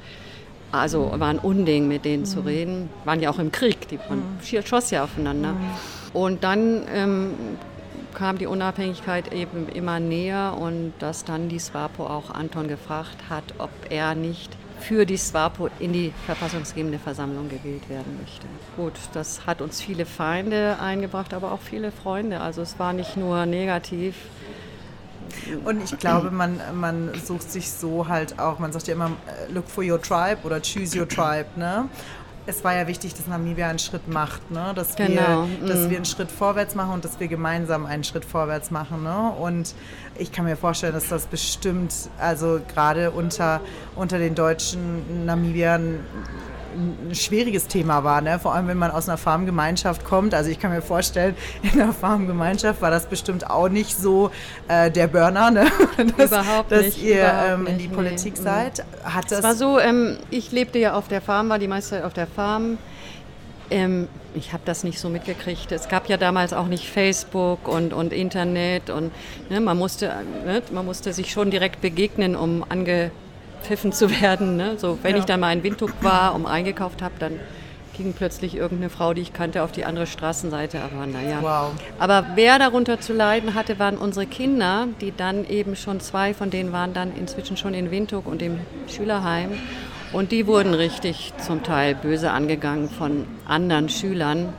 also 0.71 1.13
war 1.17 1.29
ein 1.29 1.39
Unding, 1.39 1.89
mit 1.89 2.05
denen 2.05 2.25
zu 2.25 2.41
reden. 2.41 2.91
Waren 3.05 3.21
ja 3.21 3.31
auch 3.31 3.39
im 3.39 3.53
Krieg, 3.53 3.89
die 3.89 3.99
man 4.09 4.23
schoss 4.43 4.91
ja 4.91 5.05
aufeinander. 5.05 5.55
Und 6.13 6.45
dann 6.45 6.83
ähm, 6.93 7.31
kam 8.15 8.39
die 8.39 8.47
Unabhängigkeit 8.47 9.33
eben 9.33 9.69
immer 9.69 10.01
näher 10.01 10.57
und 10.59 10.93
dass 10.99 11.25
dann 11.25 11.49
die 11.49 11.59
SWAPO 11.59 12.07
auch 12.07 12.31
Anton 12.31 12.69
gefragt 12.69 13.17
hat, 13.29 13.45
ob 13.59 13.71
er 13.91 14.15
nicht 14.15 14.57
für 14.83 15.07
die 15.07 15.17
SWAPO 15.17 15.71
in 15.79 15.93
die 15.93 16.13
verfassungsgebende 16.27 16.99
Versammlung 16.99 17.49
gewählt 17.49 17.89
werden 17.89 18.19
möchte. 18.21 18.47
Gut, 18.77 18.95
das 19.15 19.47
hat 19.47 19.61
uns 19.63 19.81
viele 19.81 20.07
Feinde 20.07 20.79
eingebracht, 20.81 21.35
aber 21.35 21.53
auch 21.53 21.61
viele 21.61 21.93
Freunde. 21.93 22.41
Also 22.41 22.63
es 22.63 22.79
war 22.79 22.93
nicht 22.93 23.17
nur 23.17 23.47
negativ. 23.47 24.15
Und 25.65 25.83
ich 25.83 25.99
glaube, 25.99 26.31
man, 26.31 26.61
man 26.75 27.11
sucht 27.25 27.51
sich 27.51 27.71
so 27.71 28.09
halt 28.09 28.39
auch, 28.39 28.59
man 28.59 28.73
sagt 28.73 28.87
ja 28.87 28.95
immer, 28.95 29.13
äh, 29.27 29.53
look 29.53 29.69
for 29.69 29.83
your 29.83 30.01
tribe 30.01 30.39
oder 30.45 30.61
choose 30.61 30.99
your 30.99 31.09
tribe, 31.09 31.47
ne? 31.57 31.89
Es 32.45 32.65
war 32.65 32.75
ja 32.75 32.89
wichtig, 32.89 33.15
dass 33.15 33.27
Namibia 33.29 33.69
einen 33.69 33.79
Schritt 33.79 34.09
macht, 34.09 34.51
ne? 34.51 34.73
dass, 34.75 34.97
Genau, 34.97 35.47
wir, 35.61 35.69
dass 35.69 35.87
mm. 35.87 35.91
wir 35.91 35.97
einen 35.97 36.05
Schritt 36.05 36.31
vorwärts 36.31 36.75
machen 36.75 36.95
und 36.95 37.05
dass 37.05 37.21
wir 37.21 37.29
gemeinsam 37.29 37.87
einen 37.87 38.03
Schritt 38.03 38.25
vorwärts 38.25 38.71
machen. 38.71 39.05
Ne? 39.05 39.33
Und 39.39 39.75
ich 40.19 40.33
kann 40.33 40.45
mir 40.45 40.57
vorstellen, 40.57 40.93
dass 40.93 41.09
das 41.09 41.27
bestimmt, 41.27 41.95
also 42.19 42.61
gerade 42.73 43.13
unter, 43.13 43.61
unter 43.95 44.19
den 44.19 44.35
deutschen 44.35 45.25
Namibiern 45.25 46.01
ein 46.75 47.15
schwieriges 47.15 47.67
Thema 47.67 48.05
war, 48.05 48.21
ne? 48.21 48.39
vor 48.39 48.55
allem 48.55 48.69
wenn 48.69 48.79
man 48.79 48.91
aus 48.91 49.09
einer 49.09 49.19
Farmgemeinschaft 49.19 50.05
kommt. 50.05 50.35
Also 50.35 50.51
ich 50.51 50.59
kann 50.59 50.71
mir 50.71 50.83
vorstellen, 50.83 51.35
in 51.63 51.79
der 51.79 51.93
Farmgemeinschaft 51.93 52.83
war 52.83 52.91
das 52.91 53.07
bestimmt 53.07 53.49
auch 53.49 53.69
nicht 53.69 53.97
so 53.97 54.31
äh, 54.69 54.91
der 54.91 55.07
Burner, 55.07 55.51
ne? 55.51 55.67
dass, 56.17 56.31
Überhaupt 56.31 56.73
dass 56.73 56.85
nicht, 56.85 57.03
ihr 57.03 57.21
überhaupt 57.21 57.51
ähm, 57.51 57.67
in 57.67 57.79
die 57.79 57.85
nicht, 57.85 57.95
Politik 57.95 58.35
nee. 58.35 58.41
Mhm. 58.41 58.45
seid. 58.45 58.85
Hat 59.05 59.25
das 59.31 59.39
Es 59.39 59.45
war 59.45 59.55
so, 59.55 59.79
ähm, 59.79 60.19
ich 60.31 60.53
lebte 60.53 60.79
ja 60.79 60.95
auf 60.95 61.09
der 61.09 61.21
Farm, 61.21 61.49
war 61.49 61.59
die 61.59 61.69
meiste 61.69 61.91
Zeit 61.91 62.05
auf 62.05 62.15
der 62.15 62.27
Farm. 62.27 62.79
Ähm, 63.71 64.09
ich 64.35 64.53
habe 64.53 64.63
das 64.65 64.85
nicht 64.85 64.99
so 64.99 65.09
mitgekriegt. 65.09 65.73
Es 65.73 65.89
gab 65.89 66.09
ja 66.09 66.17
damals 66.17 66.53
auch 66.53 66.67
nicht 66.67 66.89
Facebook 66.89 67.69
und, 67.69 67.93
und 67.93 68.13
Internet 68.13 68.91
und 68.91 69.13
ne, 69.51 69.61
man, 69.61 69.79
musste, 69.79 70.13
ne, 70.45 70.63
man 70.73 70.85
musste 70.85 71.13
sich 71.13 71.31
schon 71.31 71.51
direkt 71.51 71.81
begegnen, 71.81 72.37
um 72.37 72.65
angepfiffen 73.63 73.93
zu 73.93 74.11
werden. 74.21 74.57
Ne? 74.57 74.79
So, 74.79 74.99
wenn 75.03 75.13
Ja. 75.13 75.19
ich 75.19 75.25
dann 75.25 75.41
mal 75.41 75.53
in 75.53 75.63
Windhoek 75.63 75.93
war, 76.03 76.35
um 76.35 76.47
eingekauft 76.47 77.03
habe, 77.03 77.15
dann 77.19 77.39
ging 77.97 78.15
plötzlich 78.15 78.57
irgendeine 78.57 78.89
Frau, 78.91 79.13
die 79.13 79.21
ich 79.21 79.33
kannte, 79.33 79.63
auf 79.63 79.71
die 79.71 79.85
andere 79.85 80.07
Straßenseite. 80.07 80.81
Aber 80.81 81.07
naja. 81.07 81.39
Wow. 81.43 81.73
Aber 81.99 82.25
wer 82.35 82.59
darunter 82.59 83.01
zu 83.01 83.13
leiden 83.13 83.55
hatte, 83.55 83.79
waren 83.79 83.99
unsere 83.99 84.27
Kinder, 84.27 84.89
die 85.01 85.13
dann 85.15 85.47
eben 85.47 85.77
schon 85.77 86.01
zwei 86.01 86.33
von 86.35 86.51
denen 86.51 86.73
waren 86.73 86.95
dann 86.95 87.13
inzwischen 87.15 87.57
schon 87.57 87.75
in 87.75 87.91
Windhoek 87.91 88.27
und 88.27 88.41
im 88.43 88.59
Schülerheim. 88.89 89.51
Und 90.13 90.33
die 90.33 90.47
wurden 90.47 90.75
richtig 90.75 91.33
zum 91.39 91.63
Teil 91.63 91.95
böse 91.95 92.31
angegangen 92.33 92.89
von 92.91 93.27
anderen 93.47 93.89
Schülern. 93.89 94.53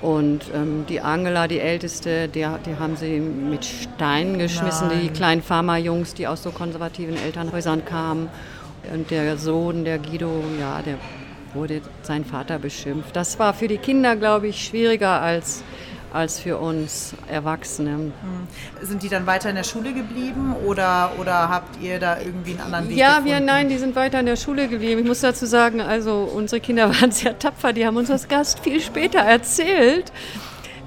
Und 0.00 0.42
ähm, 0.54 0.84
die 0.88 1.00
Angela, 1.00 1.48
die 1.48 1.58
Älteste, 1.58 2.28
die, 2.28 2.46
die 2.66 2.76
haben 2.78 2.96
sie 2.96 3.18
mit 3.18 3.64
Steinen 3.64 4.38
geschmissen, 4.38 4.90
die 4.90 5.06
Nein. 5.06 5.12
kleinen 5.12 5.42
Pharma-Jungs, 5.42 6.14
die 6.14 6.26
aus 6.28 6.42
so 6.42 6.50
konservativen 6.50 7.16
Elternhäusern 7.16 7.84
kamen. 7.84 8.28
Und 8.92 9.10
der 9.10 9.36
Sohn, 9.36 9.84
der 9.84 9.98
Guido, 9.98 10.44
ja, 10.60 10.80
der 10.82 10.94
wurde 11.52 11.80
sein 12.02 12.24
Vater 12.24 12.58
beschimpft. 12.58 13.16
Das 13.16 13.38
war 13.38 13.54
für 13.54 13.66
die 13.66 13.78
Kinder, 13.78 14.14
glaube 14.14 14.48
ich, 14.48 14.64
schwieriger 14.64 15.20
als, 15.20 15.64
als 16.12 16.38
für 16.40 16.58
uns 16.58 17.14
Erwachsene. 17.30 18.12
Sind 18.82 19.02
die 19.02 19.08
dann 19.08 19.26
weiter 19.26 19.50
in 19.50 19.56
der 19.56 19.64
Schule 19.64 19.92
geblieben 19.92 20.54
oder, 20.66 21.12
oder 21.18 21.48
habt 21.48 21.80
ihr 21.82 21.98
da 21.98 22.18
irgendwie 22.18 22.52
einen 22.52 22.60
anderen 22.60 22.88
Weg 22.88 22.96
Ja, 22.96 23.08
gefunden? 23.18 23.28
wir, 23.28 23.40
nein, 23.40 23.68
die 23.68 23.78
sind 23.78 23.94
weiter 23.96 24.20
in 24.20 24.26
der 24.26 24.36
Schule 24.36 24.68
geblieben. 24.68 25.00
Ich 25.00 25.06
muss 25.06 25.20
dazu 25.20 25.46
sagen, 25.46 25.80
also 25.80 26.30
unsere 26.34 26.60
Kinder 26.60 26.88
waren 27.00 27.10
sehr 27.12 27.38
tapfer. 27.38 27.72
Die 27.72 27.86
haben 27.86 27.96
uns 27.96 28.08
das 28.08 28.28
Gast 28.28 28.60
viel 28.60 28.80
später 28.80 29.20
erzählt. 29.20 30.12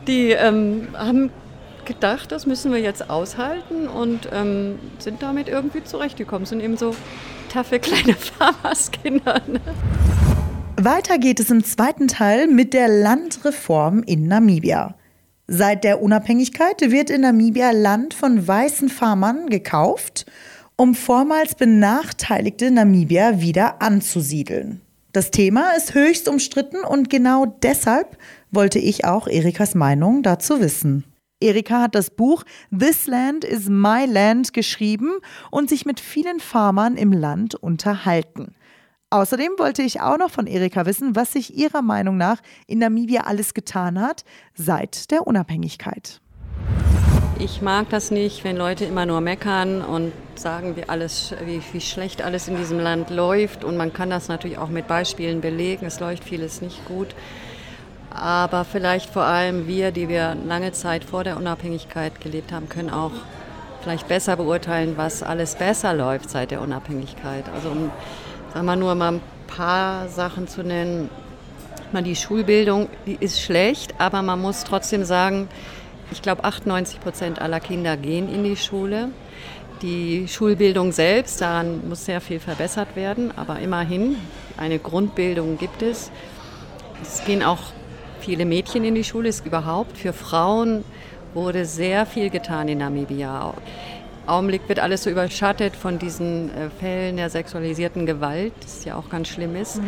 Die 0.08 0.32
ähm, 0.32 0.88
haben 0.98 1.30
gedacht, 1.86 2.32
das 2.32 2.46
müssen 2.46 2.72
wir 2.72 2.80
jetzt 2.80 3.10
aushalten 3.10 3.88
und 3.88 4.30
ähm, 4.32 4.80
sind 5.00 5.22
damit 5.22 5.48
irgendwie 5.48 5.84
zurechtgekommen. 5.84 6.46
Sind 6.46 6.62
eben 6.62 6.78
so 6.78 6.96
taffe 7.50 7.80
kleine 7.80 8.14
Farmerskinder. 8.16 9.42
Ne? 9.48 9.60
Weiter 10.78 11.18
geht 11.20 11.40
es 11.40 11.52
im 11.52 11.64
zweiten 11.64 12.08
Teil 12.08 12.48
mit 12.48 12.74
der 12.74 12.88
Landreform 12.88 14.02
in 14.04 14.28
Namibia. 14.28 14.96
Seit 15.54 15.84
der 15.84 16.02
Unabhängigkeit 16.02 16.80
wird 16.80 17.10
in 17.10 17.22
Namibia 17.22 17.72
Land 17.72 18.14
von 18.14 18.48
weißen 18.48 18.88
Farmern 18.88 19.50
gekauft, 19.50 20.26
um 20.78 20.96
vormals 20.96 21.56
benachteiligte 21.56 22.72
Namibier 22.72 23.42
wieder 23.42 23.82
anzusiedeln. 23.82 24.80
Das 25.12 25.30
Thema 25.30 25.72
ist 25.76 25.94
höchst 25.94 26.30
umstritten 26.30 26.86
und 26.88 27.10
genau 27.10 27.48
deshalb 27.64 28.18
wollte 28.50 28.80
ich 28.80 29.04
auch 29.04 29.28
Erikas 29.28 29.76
Meinung 29.76 30.24
dazu 30.24 30.62
wissen. 30.62 31.04
Erika 31.42 31.82
hat 31.82 31.96
das 31.96 32.12
Buch 32.12 32.46
This 32.72 33.08
Land 33.08 33.44
is 33.44 33.68
My 33.68 34.06
Land 34.06 34.54
geschrieben 34.54 35.12
und 35.50 35.68
sich 35.68 35.86
mit 35.86 36.00
vielen 36.00 36.40
Farmern 36.40 36.96
im 36.96 37.12
Land 37.12 37.56
unterhalten. 37.56 38.56
Außerdem 39.14 39.52
wollte 39.58 39.82
ich 39.82 40.00
auch 40.00 40.18
noch 40.18 40.32
von 40.32 40.48
Erika 40.48 40.86
wissen, 40.86 41.18
was 41.18 41.34
sich 41.34 41.58
ihrer 41.58 41.82
Meinung 41.82 42.16
nach 42.16 42.38
in 42.66 42.80
Namibia 42.80 43.24
alles 43.24 43.54
getan 43.54 44.00
hat 44.00 44.24
seit 44.54 45.12
der 45.12 45.28
Unabhängigkeit. 45.28 46.22
Ich 47.38 47.62
mag 47.62 47.90
das 47.90 48.10
nicht, 48.10 48.46
wenn 48.46 48.56
Leute 48.56 48.86
immer 48.86 49.06
nur 49.06 49.20
meckern 49.20 49.82
und 49.82 50.14
sagen, 50.36 50.78
wie, 50.78 50.88
alles, 50.88 51.36
wie, 51.46 51.62
wie 51.74 51.82
schlecht 51.82 52.22
alles 52.22 52.48
in 52.48 52.56
diesem 52.56 52.80
Land 52.80 53.10
läuft. 53.10 53.66
Und 53.66 53.76
man 53.76 53.92
kann 53.92 54.10
das 54.10 54.30
natürlich 54.30 54.58
auch 54.58 54.70
mit 54.70 54.88
Beispielen 54.88 55.42
belegen. 55.42 55.86
Es 55.86 56.00
läuft 56.00 56.24
vieles 56.24 56.62
nicht 56.62 56.86
gut. 56.86 57.14
Aber 58.12 58.64
vielleicht 58.64 59.10
vor 59.10 59.24
allem 59.24 59.68
wir, 59.68 59.92
die 59.92 60.08
wir 60.08 60.38
lange 60.46 60.72
Zeit 60.72 61.04
vor 61.04 61.26
der 61.26 61.36
Unabhängigkeit 61.36 62.22
gelebt 62.22 62.54
haben, 62.54 62.70
können 62.70 62.90
auch 62.90 63.12
vielleicht 63.82 64.08
besser 64.08 64.38
beurteilen, 64.38 64.94
was 64.96 65.22
alles 65.22 65.56
besser 65.56 65.94
läuft 65.94 66.30
seit 66.30 66.52
der 66.52 66.62
Unabhängigkeit. 66.62 67.44
Also 67.54 67.72
um, 67.72 67.92
sagen 68.54 68.66
wir 68.66 68.76
nur 68.76 68.96
mal 68.96 69.14
ein 69.14 69.22
paar 69.48 70.10
Sachen 70.10 70.48
zu 70.48 70.64
nennen. 70.64 71.10
Die 71.94 72.16
Schulbildung, 72.16 72.88
die 73.06 73.18
ist 73.20 73.42
schlecht, 73.42 73.96
aber 73.98 74.22
man 74.22 74.40
muss 74.42 74.64
trotzdem 74.64 75.04
sagen, 75.04 75.50
ich 76.12 76.22
glaube, 76.22 76.44
98 76.44 77.00
Prozent 77.00 77.42
aller 77.42 77.60
Kinder 77.60 77.98
gehen 77.98 78.34
in 78.34 78.44
die 78.44 78.56
Schule. 78.56 79.10
Die 79.82 80.28
Schulbildung 80.28 80.92
selbst, 80.92 81.42
daran 81.42 81.88
muss 81.88 82.06
sehr 82.06 82.22
viel 82.22 82.40
verbessert 82.40 82.96
werden, 82.96 83.32
aber 83.36 83.60
immerhin, 83.60 84.16
eine 84.58 84.80
Grundbildung 84.80 85.58
gibt 85.58 85.82
es. 85.82 86.12
Es 87.02 87.24
gehen 87.26 87.44
auch 87.44 87.60
viele 88.20 88.46
Mädchen 88.46 88.84
in 88.84 88.96
die 88.96 89.04
Schule, 89.04 89.30
ist 89.30 89.46
überhaupt 89.46 89.98
für 89.98 90.14
Frauen 90.14 90.84
wurde 91.34 91.66
sehr 91.66 92.06
viel 92.06 92.30
getan 92.30 92.68
in 92.68 92.80
Namibia. 92.80 93.54
Augenblick 94.28 94.68
wird 94.68 94.80
alles 94.80 95.04
so 95.04 95.10
überschattet 95.10 95.76
von 95.76 96.00
diesen 96.00 96.50
äh, 96.50 96.70
Fällen 96.80 97.18
der 97.18 97.30
sexualisierten 97.30 98.06
Gewalt, 98.06 98.54
das 98.62 98.86
ja 98.86 98.96
auch 98.96 99.10
ganz 99.10 99.28
schlimm 99.30 99.56
ist. 99.56 99.82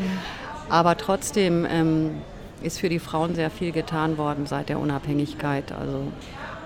Aber 0.70 0.98
trotzdem 0.98 1.68
ähm, 1.70 2.22
ist 2.62 2.80
für 2.80 2.90
die 2.90 3.00
Frauen 3.00 3.36
sehr 3.36 3.50
viel 3.50 3.72
getan 3.72 4.18
worden 4.18 4.46
seit 4.48 4.70
der 4.70 4.80
Unabhängigkeit. 4.80 5.72
Also 5.72 6.08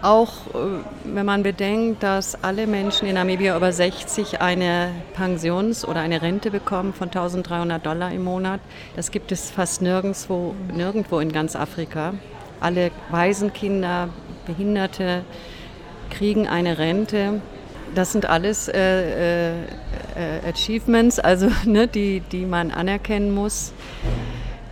auch 0.02 0.48
äh, 0.54 0.84
wenn 1.04 1.26
man 1.26 1.44
bedenkt, 1.44 2.04
dass 2.04 2.42
alle 2.44 2.68
Menschen 2.68 3.08
in 3.08 3.16
Namibia 3.16 3.58
über 3.58 3.72
60 3.72 4.42
eine 4.42 4.92
Pensions- 5.14 5.86
oder 5.86 6.02
eine 6.02 6.22
Rente 6.22 6.52
bekommen 6.52 6.94
von 6.94 7.08
1300 7.08 7.84
Dollar 7.84 8.12
im 8.12 8.24
Monat. 8.24 8.60
Das 8.96 9.12
gibt 9.12 9.32
es 9.32 9.50
fast 9.50 9.82
nirgendwo, 9.82 10.54
nirgendwo 10.74 11.20
in 11.20 11.32
ganz 11.32 11.56
Afrika. 11.56 12.14
Alle 12.60 12.92
Waisenkinder, 13.10 14.10
Behinderte 14.46 15.24
kriegen 16.10 16.48
eine 16.48 16.78
Rente. 16.78 17.42
Das 17.96 18.12
sind 18.12 18.26
alles 18.26 18.68
äh, 18.68 19.54
äh, 19.54 19.66
Achievements, 20.48 21.20
also 21.20 21.50
ne, 21.66 21.88
die, 21.88 22.22
die 22.32 22.46
man 22.46 22.72
anerkennen 22.72 23.34
muss. 23.34 23.74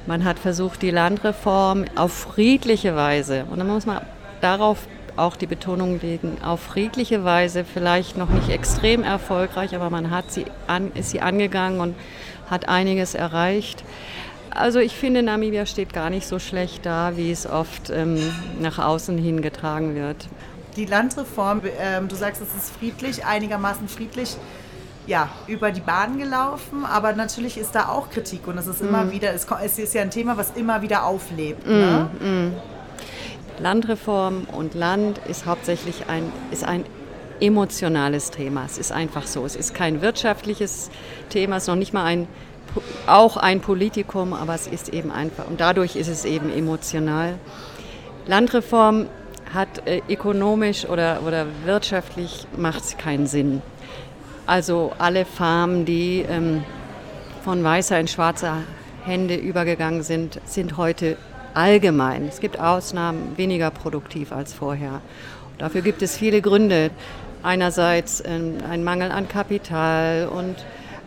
Man 0.08 0.24
hat 0.24 0.38
versucht, 0.38 0.82
die 0.82 0.92
Landreform 0.92 1.86
auf 1.96 2.14
friedliche 2.14 2.96
Weise, 2.96 3.46
und 3.50 3.58
dann 3.58 3.68
muss 3.68 3.86
man 3.86 4.02
darauf 4.42 4.88
auch 5.18 5.36
die 5.36 5.48
Betonung 5.48 6.00
legen, 6.02 6.38
auf 6.44 6.60
friedliche 6.60 7.24
Weise, 7.24 7.64
vielleicht 7.66 8.18
noch 8.18 8.30
nicht 8.30 8.50
extrem 8.50 9.04
erfolgreich, 9.04 9.76
aber 9.76 9.90
man 9.90 10.12
hat 10.12 10.32
sie 10.32 10.46
an, 10.68 10.92
ist 10.94 11.12
sie 11.12 11.22
angegangen 11.22 11.80
und 11.80 11.96
hat 12.50 12.68
einiges 12.68 13.16
erreicht. 13.16 13.84
Also 14.52 14.80
ich 14.80 14.96
finde, 14.96 15.22
Namibia 15.22 15.66
steht 15.66 15.94
gar 15.94 16.10
nicht 16.10 16.28
so 16.28 16.40
schlecht 16.40 16.86
da, 16.86 17.18
wie 17.18 17.32
es 17.32 17.46
oft 17.46 17.90
ähm, 17.90 18.18
nach 18.60 18.80
außen 18.80 19.18
hin 19.18 19.42
getragen 19.42 19.96
wird. 19.96 20.28
Die 20.76 20.86
Landreform, 20.86 21.62
ähm, 21.80 22.08
du 22.08 22.16
sagst, 22.16 22.42
es 22.42 22.54
ist 22.56 22.76
friedlich, 22.76 23.26
einigermaßen 23.26 23.88
friedlich 23.88 24.36
ja, 25.08 25.30
über 25.48 25.72
die 25.72 25.82
Bahn 25.82 26.18
gelaufen, 26.18 26.84
aber 26.84 27.14
natürlich 27.14 27.58
ist 27.58 27.76
da 27.76 27.90
auch 27.90 28.10
Kritik 28.10 28.48
und 28.48 28.58
es 28.58 28.68
ist 28.68 28.82
immer 28.82 29.06
mm. 29.06 29.12
wieder, 29.12 29.34
es, 29.34 29.46
es, 29.64 29.78
ist 29.78 29.94
ja 29.94 30.02
ein 30.02 30.10
Thema, 30.10 30.36
was 30.36 30.52
immer 30.56 30.82
wieder 30.82 31.06
auflebt. 31.06 31.66
Mm, 31.66 31.70
ne? 31.70 32.10
mm. 32.20 32.54
Landreform 33.62 34.48
und 34.52 34.74
Land 34.74 35.20
ist 35.28 35.46
hauptsächlich 35.46 36.08
ein, 36.10 36.32
ist 36.52 36.64
ein 36.64 36.84
emotionales 37.40 38.32
Thema. 38.32 38.66
Es 38.66 38.78
ist 38.78 38.92
einfach 38.92 39.28
so. 39.28 39.46
Es 39.46 39.56
ist 39.56 39.74
kein 39.74 40.02
wirtschaftliches 40.02 40.90
Thema, 41.30 41.58
es 41.58 41.64
ist 41.64 41.68
noch 41.68 41.76
nicht 41.76 41.94
mal 41.94 42.04
ein, 42.04 42.28
auch 43.08 43.38
ein 43.38 43.62
Politikum, 43.62 44.34
aber 44.34 44.56
es 44.56 44.68
ist 44.68 44.90
eben 44.90 45.12
einfach, 45.12 45.48
und 45.48 45.62
dadurch 45.62 45.96
ist 45.96 46.08
es 46.08 46.26
eben 46.26 46.52
emotional. 46.52 47.38
Landreform 48.26 49.08
hat 49.54 49.88
äh, 49.88 50.02
ökonomisch 50.10 50.86
oder, 50.86 51.22
oder 51.26 51.46
wirtschaftlich 51.66 52.48
macht 52.58 52.98
keinen 52.98 53.28
Sinn. 53.28 53.62
Also 54.46 54.92
alle 54.98 55.26
Farmen, 55.26 55.86
die 55.86 56.26
ähm, 56.28 56.64
von 57.44 57.64
weißer 57.64 58.00
in 58.00 58.08
schwarzer 58.08 58.58
Hände 59.04 59.36
übergegangen 59.36 60.04
sind, 60.04 60.40
sind 60.46 60.78
heute 60.78 61.18
allgemein. 61.54 62.28
Es 62.28 62.40
gibt 62.40 62.60
Ausnahmen 62.60 63.38
weniger 63.38 63.72
produktiv 63.72 64.32
als 64.32 64.54
vorher. 64.54 65.02
Dafür 65.58 65.82
gibt 65.82 66.02
es 66.02 66.18
viele 66.18 66.42
Gründe. 66.42 66.92
Einerseits 67.44 68.24
ähm, 68.26 68.58
ein 68.70 68.84
Mangel 68.84 69.12
an 69.12 69.28
Kapital 69.28 70.28
und 70.28 70.56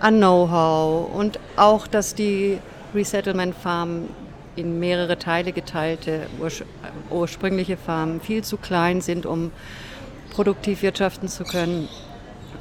an 0.01 0.19
Know-how 0.19 1.13
und 1.15 1.39
auch, 1.57 1.87
dass 1.87 2.15
die 2.15 2.59
Resettlement 2.95 3.55
Farmen 3.55 4.09
in 4.59 4.79
mehrere 4.79 5.19
Teile 5.19 5.53
geteilte 5.53 6.27
ursprüngliche 7.11 7.77
Farmen 7.77 8.21
viel 8.21 8.45
zu 8.45 8.57
klein 8.57 9.01
sind, 9.01 9.25
um 9.27 9.53
produktiv 10.31 10.83
wirtschaften 10.83 11.29
zu 11.29 11.45
können. 11.45 11.89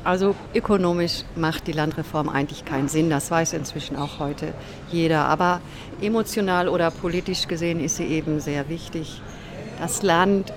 Also 0.04 0.36
ökonomisch 0.56 1.24
macht 1.36 1.68
die 1.68 1.74
Landreform 1.74 2.30
eigentlich 2.30 2.66
keinen 2.66 2.88
Sinn. 2.88 3.10
Das 3.10 3.30
weiß 3.30 3.54
inzwischen 3.54 3.98
auch 3.98 4.20
heute 4.20 4.54
jeder. 4.92 5.26
Aber 5.26 5.60
emotional 6.02 6.70
oder 6.70 6.92
politisch 6.92 7.48
gesehen 7.48 7.80
ist 7.80 7.98
sie 7.98 8.06
eben 8.06 8.40
sehr 8.40 8.70
wichtig. 8.70 9.22
Das 9.80 10.04
Land, 10.04 10.54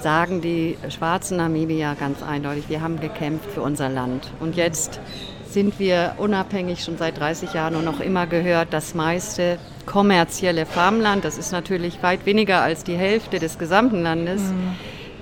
sagen 0.00 0.40
die 0.40 0.76
schwarzen 0.88 1.36
Namibier 1.36 1.96
ganz 1.98 2.22
eindeutig, 2.22 2.68
wir 2.68 2.80
haben 2.80 2.98
gekämpft 2.98 3.50
für 3.52 3.62
unser 3.62 3.88
Land. 3.88 4.30
Und 4.40 4.56
jetzt 4.56 5.00
sind 5.48 5.78
wir 5.78 6.14
unabhängig 6.18 6.82
schon 6.82 6.96
seit 6.96 7.18
30 7.18 7.52
Jahren 7.52 7.76
und 7.76 7.84
noch 7.84 8.00
immer 8.00 8.26
gehört 8.26 8.68
das 8.72 8.94
meiste 8.94 9.58
kommerzielle 9.86 10.66
Farmland, 10.66 11.24
das 11.24 11.38
ist 11.38 11.52
natürlich 11.52 12.02
weit 12.02 12.26
weniger 12.26 12.62
als 12.62 12.84
die 12.84 12.96
Hälfte 12.96 13.38
des 13.38 13.58
gesamten 13.58 14.02
Landes, 14.02 14.42
mhm. 14.42 14.76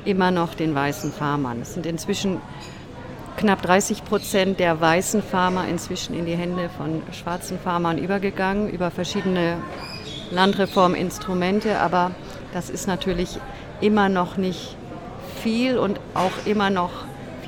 immer 0.04 0.30
noch 0.30 0.54
den 0.54 0.74
weißen 0.74 1.12
Farmern. 1.12 1.60
Es 1.62 1.74
sind 1.74 1.86
inzwischen 1.86 2.40
knapp 3.36 3.62
30 3.62 4.04
Prozent 4.04 4.60
der 4.60 4.80
weißen 4.80 5.22
Farmer 5.22 5.66
inzwischen 5.66 6.14
in 6.14 6.26
die 6.26 6.36
Hände 6.36 6.68
von 6.76 7.02
schwarzen 7.12 7.58
Farmern 7.58 7.96
übergegangen 7.96 8.68
über 8.68 8.90
verschiedene 8.90 9.56
Landreforminstrumente. 10.30 11.78
Aber 11.78 12.10
das 12.52 12.68
ist 12.68 12.86
natürlich 12.86 13.38
immer 13.80 14.08
noch 14.08 14.36
nicht 14.36 14.76
viel 15.42 15.78
und 15.78 16.00
auch 16.14 16.32
immer 16.44 16.68
noch 16.68 16.90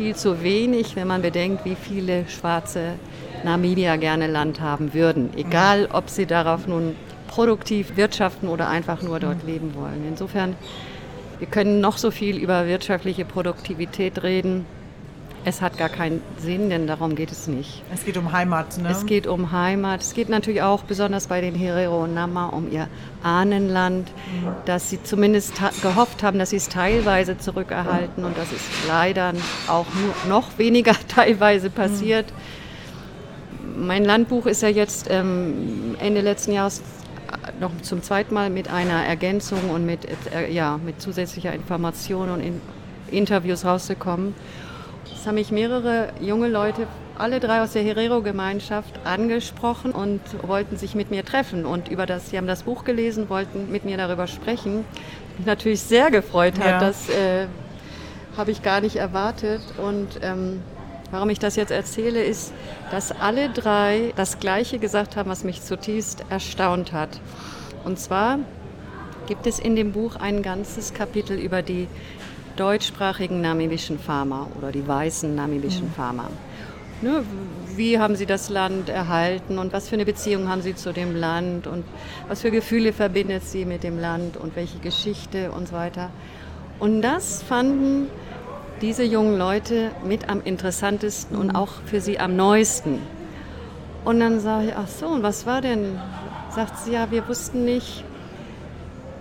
viel 0.02 0.16
zu 0.16 0.42
wenig, 0.42 0.96
wenn 0.96 1.06
man 1.06 1.22
bedenkt, 1.22 1.64
wie 1.64 1.76
viele 1.76 2.28
schwarze 2.28 2.94
Namibia 3.44 3.94
gerne 3.94 4.26
Land 4.26 4.60
haben 4.60 4.94
würden. 4.94 5.30
Egal, 5.36 5.88
ob 5.92 6.10
sie 6.10 6.26
darauf 6.26 6.66
nun 6.66 6.96
produktiv 7.28 7.96
wirtschaften 7.96 8.48
oder 8.48 8.68
einfach 8.68 9.00
nur 9.02 9.20
dort 9.20 9.44
leben 9.44 9.76
wollen. 9.76 10.04
Insofern, 10.08 10.56
wir 11.38 11.46
können 11.46 11.80
noch 11.80 11.98
so 11.98 12.10
viel 12.10 12.36
über 12.36 12.66
wirtschaftliche 12.66 13.24
Produktivität 13.24 14.24
reden. 14.24 14.66
Es 15.44 15.60
hat 15.60 15.76
gar 15.76 15.88
keinen 15.88 16.22
Sinn, 16.38 16.70
denn 16.70 16.86
darum 16.86 17.16
geht 17.16 17.32
es 17.32 17.48
nicht. 17.48 17.82
Es 17.92 18.04
geht 18.04 18.16
um 18.16 18.32
Heimat, 18.32 18.78
ne? 18.78 18.90
Es 18.90 19.06
geht 19.06 19.26
um 19.26 19.50
Heimat. 19.50 20.00
Es 20.00 20.14
geht 20.14 20.28
natürlich 20.28 20.62
auch 20.62 20.84
besonders 20.84 21.26
bei 21.26 21.40
den 21.40 21.54
Herero 21.54 22.04
und 22.04 22.14
Nama 22.14 22.46
um 22.46 22.70
ihr 22.70 22.88
Ahnenland, 23.24 24.08
mhm. 24.08 24.48
dass 24.66 24.90
sie 24.90 25.02
zumindest 25.02 25.54
gehofft 25.82 26.22
haben, 26.22 26.38
dass 26.38 26.50
sie 26.50 26.56
es 26.56 26.68
teilweise 26.68 27.38
zurückerhalten 27.38 28.24
und 28.24 28.38
das 28.38 28.52
ist 28.52 28.64
leider 28.86 29.32
auch 29.66 29.86
nur 29.94 30.14
noch 30.28 30.58
weniger 30.58 30.94
teilweise 31.08 31.70
passiert. 31.70 32.26
Mhm. 32.32 33.86
Mein 33.86 34.04
Landbuch 34.04 34.46
ist 34.46 34.62
ja 34.62 34.68
jetzt 34.68 35.08
ähm, 35.10 35.96
Ende 35.98 36.20
letzten 36.20 36.52
Jahres 36.52 36.82
noch 37.58 37.72
zum 37.82 38.02
zweiten 38.02 38.34
Mal 38.34 38.50
mit 38.50 38.68
einer 38.68 39.04
Ergänzung 39.04 39.70
und 39.70 39.86
mit, 39.86 40.06
äh, 40.32 40.50
ja, 40.52 40.78
mit 40.84 41.00
zusätzlicher 41.00 41.52
Information 41.52 42.30
und 42.30 42.40
in 42.40 42.60
Interviews 43.10 43.64
rausgekommen. 43.64 44.34
Es 45.22 45.28
haben 45.28 45.36
mich 45.36 45.52
mehrere 45.52 46.08
junge 46.20 46.48
Leute, 46.48 46.88
alle 47.16 47.38
drei 47.38 47.62
aus 47.62 47.74
der 47.74 47.84
Herero-Gemeinschaft, 47.84 48.98
angesprochen 49.04 49.92
und 49.92 50.20
wollten 50.42 50.76
sich 50.76 50.96
mit 50.96 51.12
mir 51.12 51.24
treffen. 51.24 51.64
Und 51.64 51.86
über 51.86 52.06
das, 52.06 52.30
sie 52.30 52.38
haben 52.38 52.48
das 52.48 52.64
Buch 52.64 52.82
gelesen, 52.82 53.28
wollten 53.28 53.70
mit 53.70 53.84
mir 53.84 53.96
darüber 53.96 54.26
sprechen. 54.26 54.84
Mich 55.38 55.46
natürlich 55.46 55.80
sehr 55.80 56.10
gefreut 56.10 56.58
hat, 56.58 56.66
ja. 56.66 56.80
das 56.80 57.08
äh, 57.08 57.46
habe 58.36 58.50
ich 58.50 58.62
gar 58.62 58.80
nicht 58.80 58.96
erwartet. 58.96 59.60
Und 59.78 60.08
ähm, 60.22 60.60
warum 61.12 61.30
ich 61.30 61.38
das 61.38 61.54
jetzt 61.54 61.70
erzähle, 61.70 62.24
ist, 62.24 62.52
dass 62.90 63.12
alle 63.12 63.48
drei 63.48 64.12
das 64.16 64.40
Gleiche 64.40 64.80
gesagt 64.80 65.14
haben, 65.14 65.30
was 65.30 65.44
mich 65.44 65.62
zutiefst 65.62 66.24
erstaunt 66.30 66.92
hat. 66.92 67.20
Und 67.84 68.00
zwar 68.00 68.40
gibt 69.28 69.46
es 69.46 69.60
in 69.60 69.76
dem 69.76 69.92
Buch 69.92 70.16
ein 70.16 70.42
ganzes 70.42 70.94
Kapitel 70.94 71.38
über 71.38 71.62
die 71.62 71.86
deutschsprachigen 72.56 73.40
namibischen 73.40 73.98
Farmer 73.98 74.48
oder 74.58 74.72
die 74.72 74.86
weißen 74.86 75.34
namibischen 75.34 75.86
mhm. 75.88 75.92
Farmer. 75.92 76.28
Ne, 77.02 77.24
wie 77.74 77.98
haben 77.98 78.14
sie 78.14 78.26
das 78.26 78.48
Land 78.48 78.88
erhalten 78.88 79.58
und 79.58 79.72
was 79.72 79.88
für 79.88 79.96
eine 79.96 80.04
Beziehung 80.04 80.48
haben 80.48 80.62
sie 80.62 80.76
zu 80.76 80.92
dem 80.92 81.16
Land 81.16 81.66
und 81.66 81.84
was 82.28 82.42
für 82.42 82.52
Gefühle 82.52 82.92
verbindet 82.92 83.44
sie 83.44 83.64
mit 83.64 83.82
dem 83.82 83.98
Land 83.98 84.36
und 84.36 84.54
welche 84.54 84.78
Geschichte 84.78 85.50
und 85.50 85.68
so 85.68 85.74
weiter. 85.74 86.10
Und 86.78 87.02
das 87.02 87.42
fanden 87.42 88.06
diese 88.82 89.04
jungen 89.04 89.36
Leute 89.36 89.90
mit 90.04 90.28
am 90.28 90.42
interessantesten 90.42 91.36
mhm. 91.36 91.42
und 91.42 91.56
auch 91.56 91.70
für 91.86 92.00
sie 92.00 92.18
am 92.18 92.36
neuesten. 92.36 93.00
Und 94.04 94.20
dann 94.20 94.40
sage 94.40 94.68
ich, 94.68 94.76
ach 94.76 94.88
so, 94.88 95.06
und 95.06 95.22
was 95.22 95.46
war 95.46 95.60
denn? 95.60 95.98
Sagt 96.50 96.78
sie, 96.80 96.92
ja, 96.92 97.10
wir 97.10 97.26
wussten 97.28 97.64
nicht, 97.64 98.04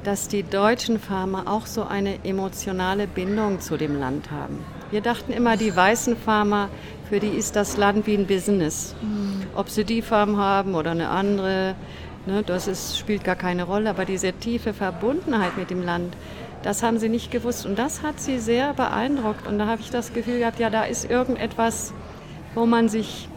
dass 0.03 0.27
die 0.27 0.43
deutschen 0.43 0.99
Farmer 0.99 1.43
auch 1.47 1.65
so 1.65 1.83
eine 1.83 2.23
emotionale 2.23 3.07
Bindung 3.07 3.59
zu 3.59 3.77
dem 3.77 3.99
Land 3.99 4.31
haben. 4.31 4.59
Wir 4.89 5.01
dachten 5.01 5.31
immer, 5.31 5.57
die 5.57 5.75
weißen 5.75 6.17
Farmer, 6.17 6.69
für 7.09 7.19
die 7.19 7.29
ist 7.29 7.55
das 7.55 7.77
Land 7.77 8.07
wie 8.07 8.15
ein 8.15 8.25
Business. 8.25 8.95
Mhm. 9.01 9.43
Ob 9.55 9.69
sie 9.69 9.83
die 9.83 10.01
Farm 10.01 10.37
haben 10.37 10.75
oder 10.75 10.91
eine 10.91 11.09
andere, 11.09 11.75
ne, 12.25 12.43
das 12.43 12.67
ist, 12.67 12.97
spielt 12.97 13.23
gar 13.23 13.35
keine 13.35 13.63
Rolle. 13.63 13.89
Aber 13.89 14.05
diese 14.05 14.33
tiefe 14.33 14.73
Verbundenheit 14.73 15.57
mit 15.57 15.69
dem 15.69 15.83
Land, 15.83 16.15
das 16.63 16.83
haben 16.83 16.99
sie 16.99 17.09
nicht 17.09 17.31
gewusst. 17.31 17.65
Und 17.65 17.77
das 17.77 18.01
hat 18.01 18.19
sie 18.19 18.39
sehr 18.39 18.73
beeindruckt. 18.73 19.47
Und 19.47 19.59
da 19.59 19.67
habe 19.67 19.81
ich 19.81 19.91
das 19.91 20.13
Gefühl 20.13 20.39
gehabt, 20.39 20.59
ja, 20.59 20.69
da 20.69 20.83
ist 20.83 21.09
irgendetwas, 21.09 21.93
wo 22.55 22.65
man 22.65 22.89
sich 22.89 23.29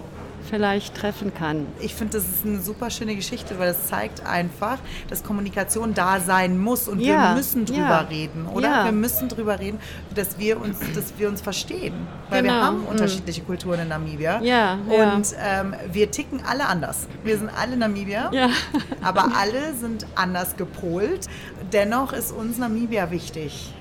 vielleicht 0.49 0.95
treffen 0.95 1.33
kann. 1.35 1.67
Ich 1.81 1.95
finde, 1.95 2.19
das 2.19 2.25
ist 2.25 2.45
eine 2.45 2.61
super 2.61 2.91
schöne 2.91 3.17
Geschichte, 3.17 3.59
weil 3.59 3.71
es 3.71 3.87
zeigt 3.87 4.25
einfach, 4.27 4.79
dass 5.09 5.23
Kommunikation 5.23 5.95
da 5.95 6.21
sein 6.21 6.59
muss 6.59 6.89
und 6.89 7.01
ja, 7.01 7.31
wir 7.31 7.37
müssen 7.37 7.65
drüber 7.65 7.79
ja, 7.79 7.99
reden, 8.01 8.47
oder? 8.47 8.69
Ja. 8.69 8.85
Wir 8.85 8.93
müssen 8.93 9.29
drüber 9.29 9.59
reden, 9.59 9.79
dass 10.15 10.39
wir 10.39 10.61
uns, 10.61 10.79
dass 10.95 11.15
wir 11.19 11.29
uns 11.29 11.41
verstehen, 11.41 11.95
weil 12.31 12.43
genau. 12.43 12.55
wir 12.55 12.63
haben 12.63 12.81
mhm. 12.81 12.87
unterschiedliche. 12.87 13.45
Kulturen 13.45 13.81
in 13.81 13.89
Namibia 13.89 14.41
ja, 14.43 14.75
und 14.75 15.35
ähm, 15.39 15.75
wir 15.93 16.11
ticken 16.11 16.41
alle 16.47 16.67
anders. 16.67 17.07
Wir 17.23 17.39
sind 17.39 17.51
alle 17.51 17.77
Namibier, 17.77 18.31
aber 19.03 19.33
alle 19.37 19.75
sind 19.75 20.07
anders 20.15 20.57
gepolt. 20.57 21.27
Dennoch 21.73 22.13
ist 22.13 22.33
uns 22.33 22.59
Namibia 22.59 23.11
wichtig. 23.11 23.73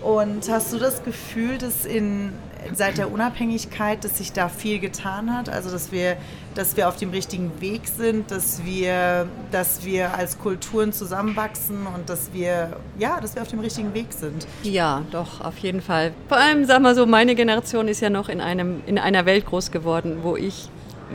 Und 0.00 0.50
hast 0.50 0.72
du 0.72 0.78
das 0.78 1.02
Gefühl, 1.02 1.56
dass 1.56 1.86
in 1.86 2.32
seit 2.72 2.98
der 2.98 3.12
Unabhängigkeit, 3.12 4.04
dass 4.04 4.18
sich 4.18 4.32
da 4.32 4.48
viel 4.48 4.78
getan 4.78 5.34
hat, 5.34 5.48
also 5.48 5.70
dass 5.70 5.92
wir, 5.92 6.16
dass 6.54 6.76
wir 6.76 6.88
auf 6.88 6.96
dem 6.96 7.10
richtigen 7.10 7.60
Weg 7.60 7.88
sind, 7.88 8.30
dass 8.30 8.64
wir, 8.64 9.26
dass 9.50 9.84
wir 9.84 10.14
als 10.14 10.38
Kulturen 10.38 10.92
zusammenwachsen 10.92 11.86
und 11.86 12.08
dass 12.08 12.32
wir, 12.32 12.76
ja, 12.98 13.20
dass 13.20 13.34
wir 13.34 13.42
auf 13.42 13.48
dem 13.48 13.60
richtigen 13.60 13.92
Weg 13.94 14.12
sind. 14.12 14.46
Ja, 14.62 15.02
doch, 15.10 15.40
auf 15.40 15.58
jeden 15.58 15.80
Fall. 15.80 16.12
Vor 16.28 16.38
allem, 16.38 16.64
sag 16.64 16.80
mal 16.80 16.94
so, 16.94 17.06
meine 17.06 17.34
Generation 17.34 17.88
ist 17.88 18.00
ja 18.00 18.10
noch 18.10 18.28
in, 18.28 18.40
einem, 18.40 18.82
in 18.86 18.98
einer 18.98 19.26
Welt 19.26 19.46
groß 19.46 19.70
geworden, 19.70 20.18
wo 20.22 20.36
ich 20.36 20.68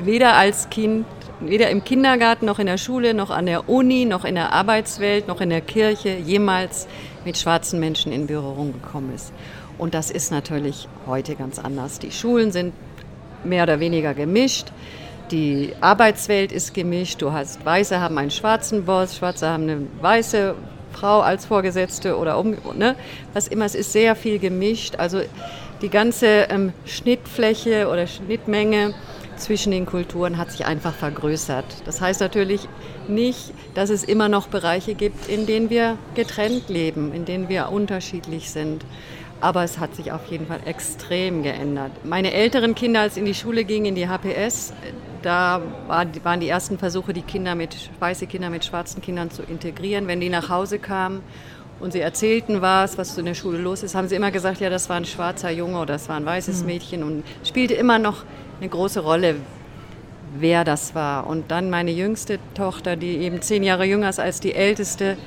weder 0.04 0.36
als 0.36 0.70
Kind 0.70 1.06
weder 1.42 1.70
im 1.70 1.84
Kindergarten 1.84 2.46
noch 2.46 2.60
in 2.60 2.66
der 2.66 2.78
Schule 2.78 3.14
noch 3.14 3.30
an 3.30 3.46
der 3.46 3.70
Uni 3.70 4.06
noch 4.06 4.26
in 4.26 4.36
der 4.36 4.52
Arbeitswelt 4.52 5.28
noch 5.28 5.42
in 5.42 5.50
der 5.50 5.62
Kirche 5.62 6.10
jemals 6.10 6.88
mit 7.26 7.38
schwarzen 7.38 7.80
Menschen 7.80 8.12
in 8.12 8.28
Berührung 8.28 8.74
gekommen 8.74 9.14
ist. 9.16 9.32
Und 9.80 9.96
das 9.96 10.12
ist 10.12 10.32
natürlich 10.32 10.88
heute 11.08 11.36
ganz 11.36 11.58
anders. 11.58 11.98
Die 11.98 12.12
Schulen 12.12 12.52
sind 12.52 12.74
mehr 13.44 13.64
oder 13.64 13.80
weniger 13.80 14.14
gemischt. 14.14 14.68
Die 15.32 15.74
Arbeitswelt 15.80 16.52
ist 16.52 16.74
gemischt. 16.74 17.22
Du 17.22 17.32
hast 17.32 17.66
Weiße 17.66 18.00
haben 18.00 18.18
einen 18.18 18.30
schwarzen 18.30 18.86
Boss, 18.86 19.16
Schwarze 19.16 19.48
haben 19.48 19.64
eine 19.64 19.88
weiße 20.02 20.56
Frau 20.92 21.22
als 21.22 21.46
Vorgesetzte 21.46 22.18
oder 22.18 22.38
um, 22.38 22.58
ne? 22.76 22.96
was 23.34 23.48
immer. 23.48 23.66
Es 23.66 23.76
ist 23.76 23.94
sehr 23.94 24.16
viel 24.16 24.38
gemischt. 24.38 24.96
Also 24.98 25.22
die 25.82 25.90
ganze 25.90 26.26
ähm, 26.50 26.74
Schnittfläche 26.86 27.88
oder 27.88 28.06
Schnittmenge 28.06 28.94
zwischen 29.38 29.72
den 29.72 29.86
Kulturen 29.86 30.38
hat 30.38 30.52
sich 30.52 30.66
einfach 30.66 30.94
vergrößert. 30.94 31.66
Das 31.86 32.02
heißt 32.02 32.20
natürlich 32.20 32.68
nicht, 33.08 33.54
dass 33.74 33.90
es 33.90 34.04
immer 34.04 34.28
noch 34.28 34.48
Bereiche 34.48 34.94
gibt, 34.94 35.30
in 35.30 35.46
denen 35.46 35.70
wir 35.70 35.98
getrennt 36.16 36.68
leben, 36.68 37.14
in 37.14 37.24
denen 37.24 37.48
wir 37.48 37.70
unterschiedlich 37.70 38.50
sind. 38.52 38.84
Aber 39.42 39.64
es 39.64 39.80
hat 39.80 39.96
sich 39.96 40.12
auf 40.12 40.26
jeden 40.28 40.48
Fall 40.48 40.60
extrem 40.66 41.44
geändert. 41.44 41.92
Meine 42.04 42.34
älteren 42.34 42.76
Kinder, 42.76 43.02
als 43.02 43.16
in 43.16 43.26
die 43.26 43.34
Schule 43.34 43.64
gingen, 43.64 43.86
in 43.86 43.96
die 43.96 44.08
HPS, 44.08 44.74
da 45.22 45.62
waren 45.88 46.40
die 46.40 46.50
ersten 46.50 46.78
Versuche, 46.78 47.14
die 47.14 47.22
Kinder 47.22 47.56
mit, 47.56 47.90
weiße 48.00 48.28
Kinder 48.28 48.50
mit 48.50 48.66
schwarzen 48.66 49.02
Kindern 49.02 49.32
zu 49.32 49.44
integrieren. 49.44 50.08
Wenn 50.08 50.20
die 50.20 50.30
nach 50.30 50.50
Hause 50.50 50.80
kamen 50.80 51.22
und 51.80 51.94
sie 51.94 52.00
erzählten 52.00 52.62
was, 52.62 52.98
was 52.98 53.18
in 53.18 53.26
der 53.26 53.34
Schule 53.34 53.58
los 53.58 53.84
ist, 53.84 53.96
haben 53.96 54.08
sie 54.08 54.16
immer 54.16 54.32
gesagt, 54.32 54.60
ja, 54.60 54.70
das 54.70 54.90
war 54.90 54.98
ein 54.98 55.06
schwarzer 55.06 55.52
Junge 55.52 55.78
oder 55.78 55.94
das 55.94 56.10
war 56.10 56.18
ein 56.18 56.26
weißes 56.26 56.62
mhm. 56.62 56.66
Mädchen 56.66 57.04
und 57.04 57.24
spielte 57.44 57.74
immer 57.74 58.00
noch 58.00 58.24
eine 58.60 58.70
große 58.70 59.00
Rolle, 59.00 59.36
wer 60.38 60.64
das 60.64 60.96
war. 60.96 61.28
Und 61.28 61.52
dann 61.52 61.70
meine 61.70 61.92
jüngste 61.92 62.40
Tochter, 62.54 62.96
die 62.96 63.18
eben 63.18 63.42
zehn 63.42 63.64
Jahre 63.64 63.86
jünger 63.86 64.10
ist 64.10 64.20
als 64.20 64.40
die 64.40 64.54
älteste, 64.54 65.18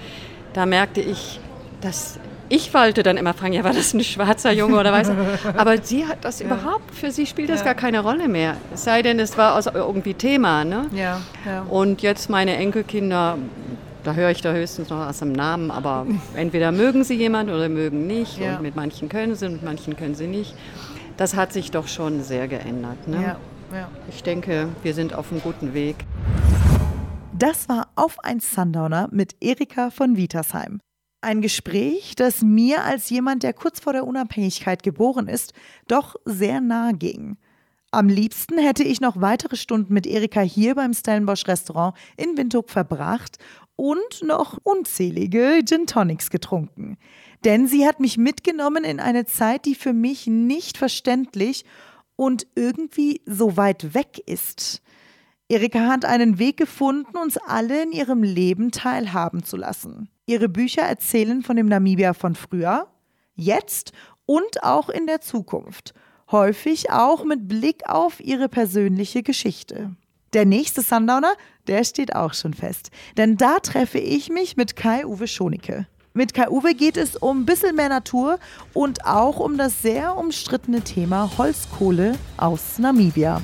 da 0.53 0.67
merkte 0.67 1.01
ich, 1.01 1.41
dass 1.81 2.19
ich 2.53 2.75
wollte 2.75 3.03
dann 3.03 3.17
immer 3.17 3.33
fragen, 3.33 3.55
ja, 3.55 3.65
war 3.65 3.73
das 3.73 3.95
ein 3.95 4.05
schwarzer 4.05 4.53
Junge 4.53 4.79
oder 4.79 4.93
weiß? 4.93 5.11
Aber 5.57 5.83
sie 5.83 6.07
hat 6.07 6.23
das 6.23 6.41
ja. 6.41 6.47
überhaupt, 6.47 6.95
für 6.95 7.11
sie 7.11 7.25
spielt 7.25 7.49
das 7.49 7.61
ja. 7.61 7.65
gar 7.65 7.75
keine 7.75 8.01
Rolle 8.01 8.29
mehr. 8.29 8.59
Es 8.75 8.85
sei 8.85 9.01
denn, 9.01 9.19
es 9.19 9.39
war 9.39 9.59
irgendwie 9.75 10.13
Thema. 10.13 10.63
Ne? 10.63 10.87
Ja, 10.93 11.23
ja. 11.47 11.63
Und 11.63 12.03
jetzt 12.03 12.29
meine 12.29 12.57
Enkelkinder, 12.57 13.39
da 14.05 14.13
höre 14.13 14.31
ich 14.31 14.43
da 14.43 14.53
höchstens 14.53 14.91
noch 14.91 15.09
aus 15.09 15.21
dem 15.21 15.33
Namen, 15.33 15.71
aber 15.71 16.07
entweder 16.37 16.73
mögen 16.73 17.05
sie 17.05 17.15
jemanden 17.15 17.55
oder 17.55 17.71
mögen 17.71 18.07
nicht. 18.07 18.39
Ja. 18.39 18.57
Und 18.57 18.63
mit 18.63 18.77
manchen 18.77 19.09
können 19.09 19.35
sie, 19.35 19.49
mit 19.49 19.63
manchen 19.63 19.97
können 19.97 20.15
sie 20.15 20.27
nicht. 20.27 20.55
Das 21.17 21.35
hat 21.35 21.55
sich 21.55 21.71
doch 21.71 21.89
schon 21.89 22.23
sehr 22.23 22.49
geändert. 22.49 23.09
Ne? 23.09 23.23
Ja, 23.23 23.37
ja. 23.75 23.89
Ich 24.11 24.23
denke, 24.25 24.69
wir 24.83 24.93
sind 24.93 25.15
auf 25.15 25.33
einem 25.33 25.41
guten 25.41 25.73
Weg. 25.73 25.97
Das 27.33 27.71
war 27.71 27.89
Auf 27.97 28.23
ein 28.23 28.41
Sundowner 28.41 29.09
mit 29.11 29.37
Erika 29.41 29.89
von 29.89 30.17
Wietersheim. 30.19 30.81
Ein 31.25 31.41
Gespräch, 31.41 32.17
das 32.17 32.43
mir 32.43 32.83
als 32.83 33.09
jemand, 33.09 33.45
der 33.45 33.53
kurz 33.53 33.79
vor 33.79 33.93
der 33.93 34.09
Unabhängigkeit 34.09 34.83
geboren 34.83 35.29
ist, 35.29 35.53
doch 35.87 36.17
sehr 36.25 36.61
nahe 36.61 36.95
ging. 36.95 37.37
Am 37.93 38.09
liebsten 38.09 38.59
hätte 38.59 38.83
ich 38.83 39.01
noch 39.01 39.21
weitere 39.21 39.55
Stunden 39.55 39.95
mit 39.95 40.05
Erika 40.05 40.41
hier 40.41 40.75
beim 40.75 40.93
Stellenbosch 40.93 41.47
Restaurant 41.47 41.97
in 42.17 42.37
Windhoek 42.37 42.71
verbracht 42.71 43.39
und 43.77 44.23
noch 44.25 44.59
unzählige 44.65 45.61
Gin 45.65 45.87
Tonics 45.87 46.29
getrunken. 46.29 46.99
Denn 47.45 47.69
sie 47.69 47.87
hat 47.87 48.01
mich 48.01 48.19
mitgenommen 48.19 48.83
in 48.83 48.99
eine 48.99 49.25
Zeit, 49.25 49.65
die 49.65 49.77
für 49.77 49.93
mich 49.93 50.27
nicht 50.27 50.77
verständlich 50.77 51.65
und 52.17 52.49
irgendwie 52.57 53.21
so 53.27 53.57
weit 53.57 53.95
weg 53.95 54.21
ist. 54.27 54.83
Erika 55.53 55.81
hat 55.81 56.07
einen 56.07 56.39
Weg 56.39 56.57
gefunden, 56.57 57.15
uns 57.15 57.37
alle 57.37 57.83
in 57.83 57.93
ihrem 57.93 58.23
Leben 58.23 58.71
teilhaben 58.71 59.45
zu 59.45 59.59
lassen. 59.59 60.09
Ihre 60.25 60.49
Bücher 60.49 60.81
erzählen 60.81 61.43
von 61.43 61.57
dem 61.57 61.67
Namibia 61.67 62.15
von 62.15 62.35
früher, 62.35 62.87
jetzt 63.35 63.93
und 64.25 64.63
auch 64.63 64.89
in 64.89 65.07
der 65.07 65.21
Zukunft. 65.21 65.93
Häufig 66.31 66.91
auch 66.91 67.25
mit 67.25 67.49
Blick 67.49 67.87
auf 67.87 68.19
ihre 68.21 68.49
persönliche 68.49 69.23
Geschichte. 69.23 69.95
Der 70.33 70.47
nächste 70.47 70.81
Sundowner, 70.81 71.35
der 71.67 71.85
steht 71.85 72.17
auch 72.17 72.33
schon 72.33 72.55
fest. 72.55 72.89
Denn 73.19 73.37
da 73.37 73.59
treffe 73.59 73.99
ich 73.99 74.31
mich 74.31 74.57
mit 74.57 74.75
Kai-Uwe 74.75 75.27
Schonicke. 75.27 75.87
Mit 76.15 76.33
Kai-Uwe 76.33 76.73
geht 76.75 76.97
es 76.97 77.15
um 77.15 77.41
ein 77.41 77.47
bisschen 77.47 77.77
mehr 77.77 77.91
Natur 77.91 78.39
und 78.73 79.05
auch 79.05 79.39
um 79.39 79.59
das 79.59 79.83
sehr 79.83 80.17
umstrittene 80.17 80.81
Thema 80.81 81.31
Holzkohle 81.37 82.15
aus 82.39 82.79
Namibia. 82.79 83.43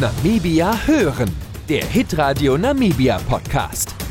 Namibia 0.00 0.74
hören, 0.86 1.30
der 1.68 1.84
Hitradio 1.84 2.56
Namibia 2.56 3.18
Podcast. 3.28 4.01